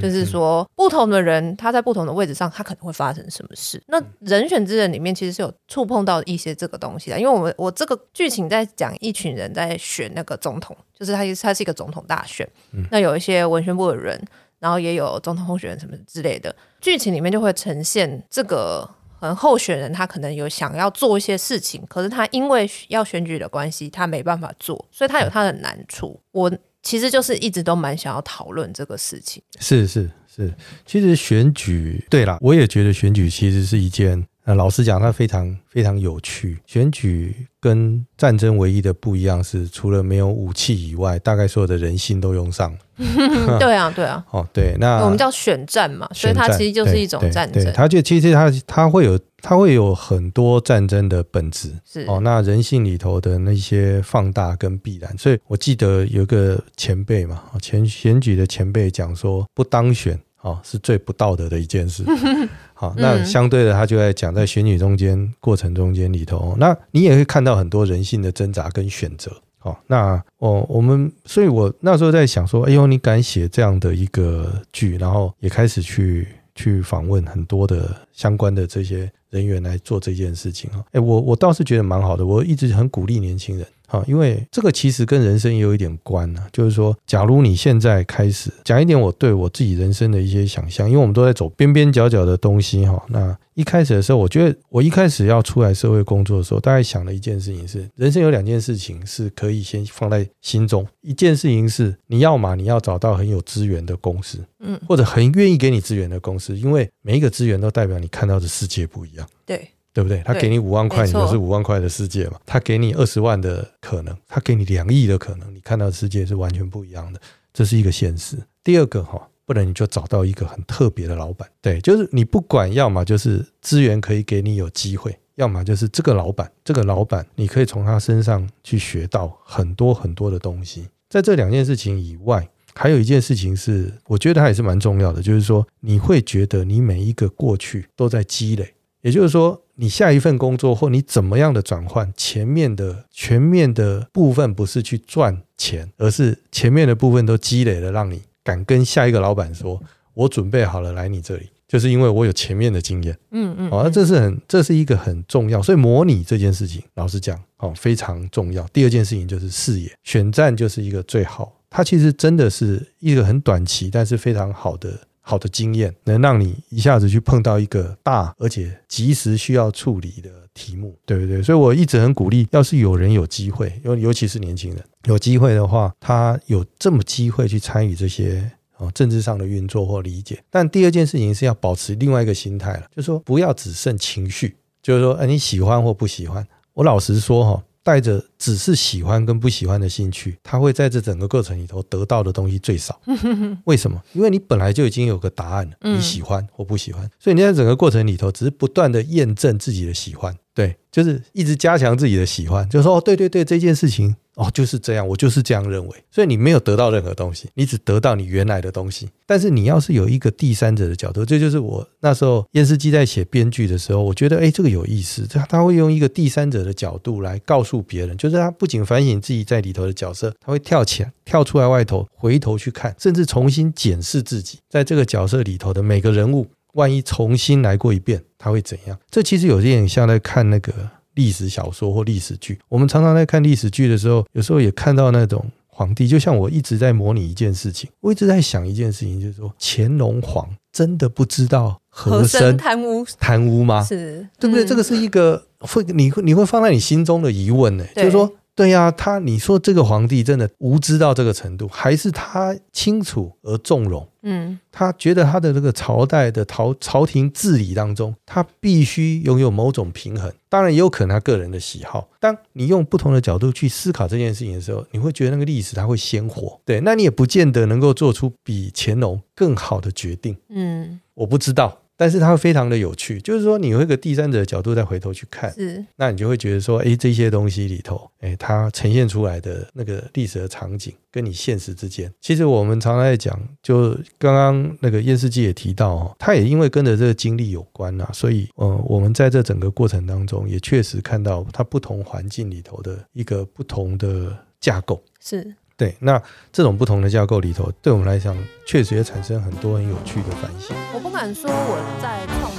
[0.02, 3.82] 就是说，不同的人他在不同的位置上，他可能会发生什么事。
[3.88, 12.48] 那人选之人里面其实是有触碰到一些这个东西的，因为我们我这个剧情在讲一群人在选那个总统，就是他他是一个总统大选。
[12.90, 14.20] 那有一些文宣部的人，
[14.60, 26.20] 然后也有总统候选人什么之类的，剧情里面就会呈现这个嗯候选人他可能有想要做一些事情，可是他因为要选举的关系，他没办法做，所以他有他的难处。
[26.32, 26.52] 我。
[26.86, 29.42] 其实就是一直都蛮想要讨论这个事情。
[29.60, 30.54] 是是是，
[30.86, 36.60] 其实选举，对啦，我也觉得选举其实是一件，呃，老实讲，它非常非常有趣。
[36.66, 42.80] 选举跟战争唯一的不一样是，除了没有武器以外，大概所有的人性都用上了。
[43.60, 44.24] 对啊，对啊。
[44.32, 47.64] 哦，对，那我们叫选战嘛，所以它其实就是一种战争。
[47.64, 49.20] 对，它就其实它它会有。
[49.48, 62.06] 它会有很多战争的本质，是哦，那人性里头的那些放大跟必然，所以我记得有一个前辈嘛，前选举的前辈讲说，不当选哦是最不道德的一件事。
[62.74, 69.32] 好，那相对的，他就在讲在选举中间过程中间里头，那你也会看到很多人性的挣扎跟选择。
[69.58, 79.12] 好，那哦我们，所以我那时候在想说，哎呦，你敢写这样的一个剧，然后也开始去去访问很多的相关的这些。
[79.32, 83.68] 人员来做这件事情啊，哎，我我倒是觉得蛮好的，我一直很鼓励年轻人。
[83.88, 86.48] 好，因为这个其实跟人生也有一点关呢、啊。
[86.52, 93.04] 就是说，假如你现在开始讲一点我对我自己人生的一些想象，因为我们都在走边边角角的东西哈。
[93.10, 100.86] 那一开始的时候，我觉得我一开始要出来社会工作的时候，大概想的一件事情是，人生有两件事情是可以先放在心中。
[101.02, 109.28] 一件事情是，你要嘛，你要找到很有资源的公司，嗯，或者很愿意给你资源的公司，因为每一个资源都代表你看到的世界不一样。
[109.46, 109.70] 对。
[109.96, 110.22] 对不对？
[110.26, 112.38] 他给你五万块，你就是五万块的世界嘛。
[112.46, 117.22] 他给你二十万的可能，他给你两亿的可能，你看到的世界是完全不一样的。
[117.54, 118.36] 这是一个现实。
[118.62, 121.50] 第二个哈，不然你就找到一个很特别的老板。
[121.62, 130.90] 对，就是你不管，要么就是资源可以给你有机会，要么就是这个老板，这个老板你可以从他身上去学到很多很多的东西。
[131.10, 139.62] 在这两件事情以外，还有一件事情是，我觉得它也是蛮重要的，就是说你会觉得你每一个过去都在积累，也就是说。
[139.76, 149.82] 你下一份工作或你怎么样的转换，前面的全面的部分不是去赚钱，而是前面的部分都积累了，让你敢跟下一个老板说
[150.16, 153.18] ：“我准备好了来你这里。”就是因为我有前面的经验。
[153.32, 158.66] 嗯嗯，好，那这是很这是一个很重要，所以模拟这件事情，老实讲，哦，非常重要。
[158.68, 164.92] 第二件事情就是视野，选战就是一个最好，它其实真的是一个很短期，但是非常好的。
[165.28, 171.42] 好的经验能让你一下子去碰到一个大而且及时需要处理的题目，对不对？
[171.42, 180.44] 所以我一直很鼓励，要是有人有机会，尤尤其是年轻人有机会的话，他有这么机会去参与这些哦，政治上的运作或理解。
[180.52, 186.48] 但第二件事情是要保持另外一个心态了，就是说不要只剩情绪，就是说，哎，你喜欢或不喜欢。
[186.74, 187.64] 我老实说哈。
[187.86, 193.02] 带着只是喜欢跟不喜欢的兴趣，他会在这整个过程里头得到的东西最少。
[193.66, 194.00] 为什么？
[194.14, 204.16] 因为你本来就已经有个答案了，你喜欢或不喜欢，所以你在整个过程里头只是不断的验证自己的喜欢，对，就是一直加强自己的喜欢，就是说，哦，对对对，这件事情。
[204.36, 206.04] 哦，就是这样，我就是这样认为。
[206.12, 209.08] 所以你没有得到任何东西，你只得到你原来的东西。
[209.26, 215.26] 但是你要是有一个第三者的角度，这就是我那时候厌世姬在写编剧的时候，我觉得哎，这个有意思。
[215.26, 226.48] 他他会用一个第三者的角度来告诉别人，就是他不仅反省自己在里头的角色，他会跳起来，跳出来外头，回头去看，甚至重新检视自己在这个角色里头的每个人物。
[226.74, 229.00] 万一重新来过一遍，他会怎样？
[229.10, 230.74] 这其实有点像在看那个。
[231.16, 236.10] 历史小说或历史剧，我们常常在看历史剧的时候，有时候也看到那种皇帝。
[236.10, 243.82] 就像我一直在模拟一件事情，我一直在想一件事情，就是说乾隆皇真的不知道和珅贪污贪污吗？
[243.82, 244.66] 是，对不对？
[244.66, 248.30] 这个是一个会你会你会放在你心中的疑问呢，就是说。
[248.58, 254.08] 对呀、啊，他你说这个皇帝真的无知到这个程度，还是他清楚而纵容？
[254.22, 260.32] 嗯，他觉得他的这个朝代的朝朝廷治理当中，他必须拥有某种平衡。
[260.48, 262.08] 当然也有可能他个人的喜好。
[262.18, 266.58] 当你用不同的角度去思考这件事情的时候，你会觉得那个历史它会鲜活。
[266.64, 270.38] 对，那你也不见得能够做出比乾隆更好的决定。
[270.48, 271.80] 嗯，我不知道。
[271.98, 295.56] 但是它非常的有趣，就是说你有一个第三者的角度再回头去看，是，那你就会觉得说，哎，这些东西里头，哎，它呈现出来的那个历史的场景，跟你现实之间，其实我们常常在讲，就刚刚那个验世纪也提到哦，他也因为跟着这个经历有关呐，所以，呃，我们在这整个过程当中，也确实看到它不同环境里头的一个不同的架构，是。
[295.78, 296.22] 对那
[296.52, 302.52] 这种不同的架构里头对我们来讲确实也产生很多很有趣的反省我不敢说我在创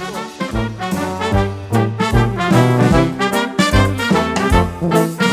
[5.17, 5.26] 作。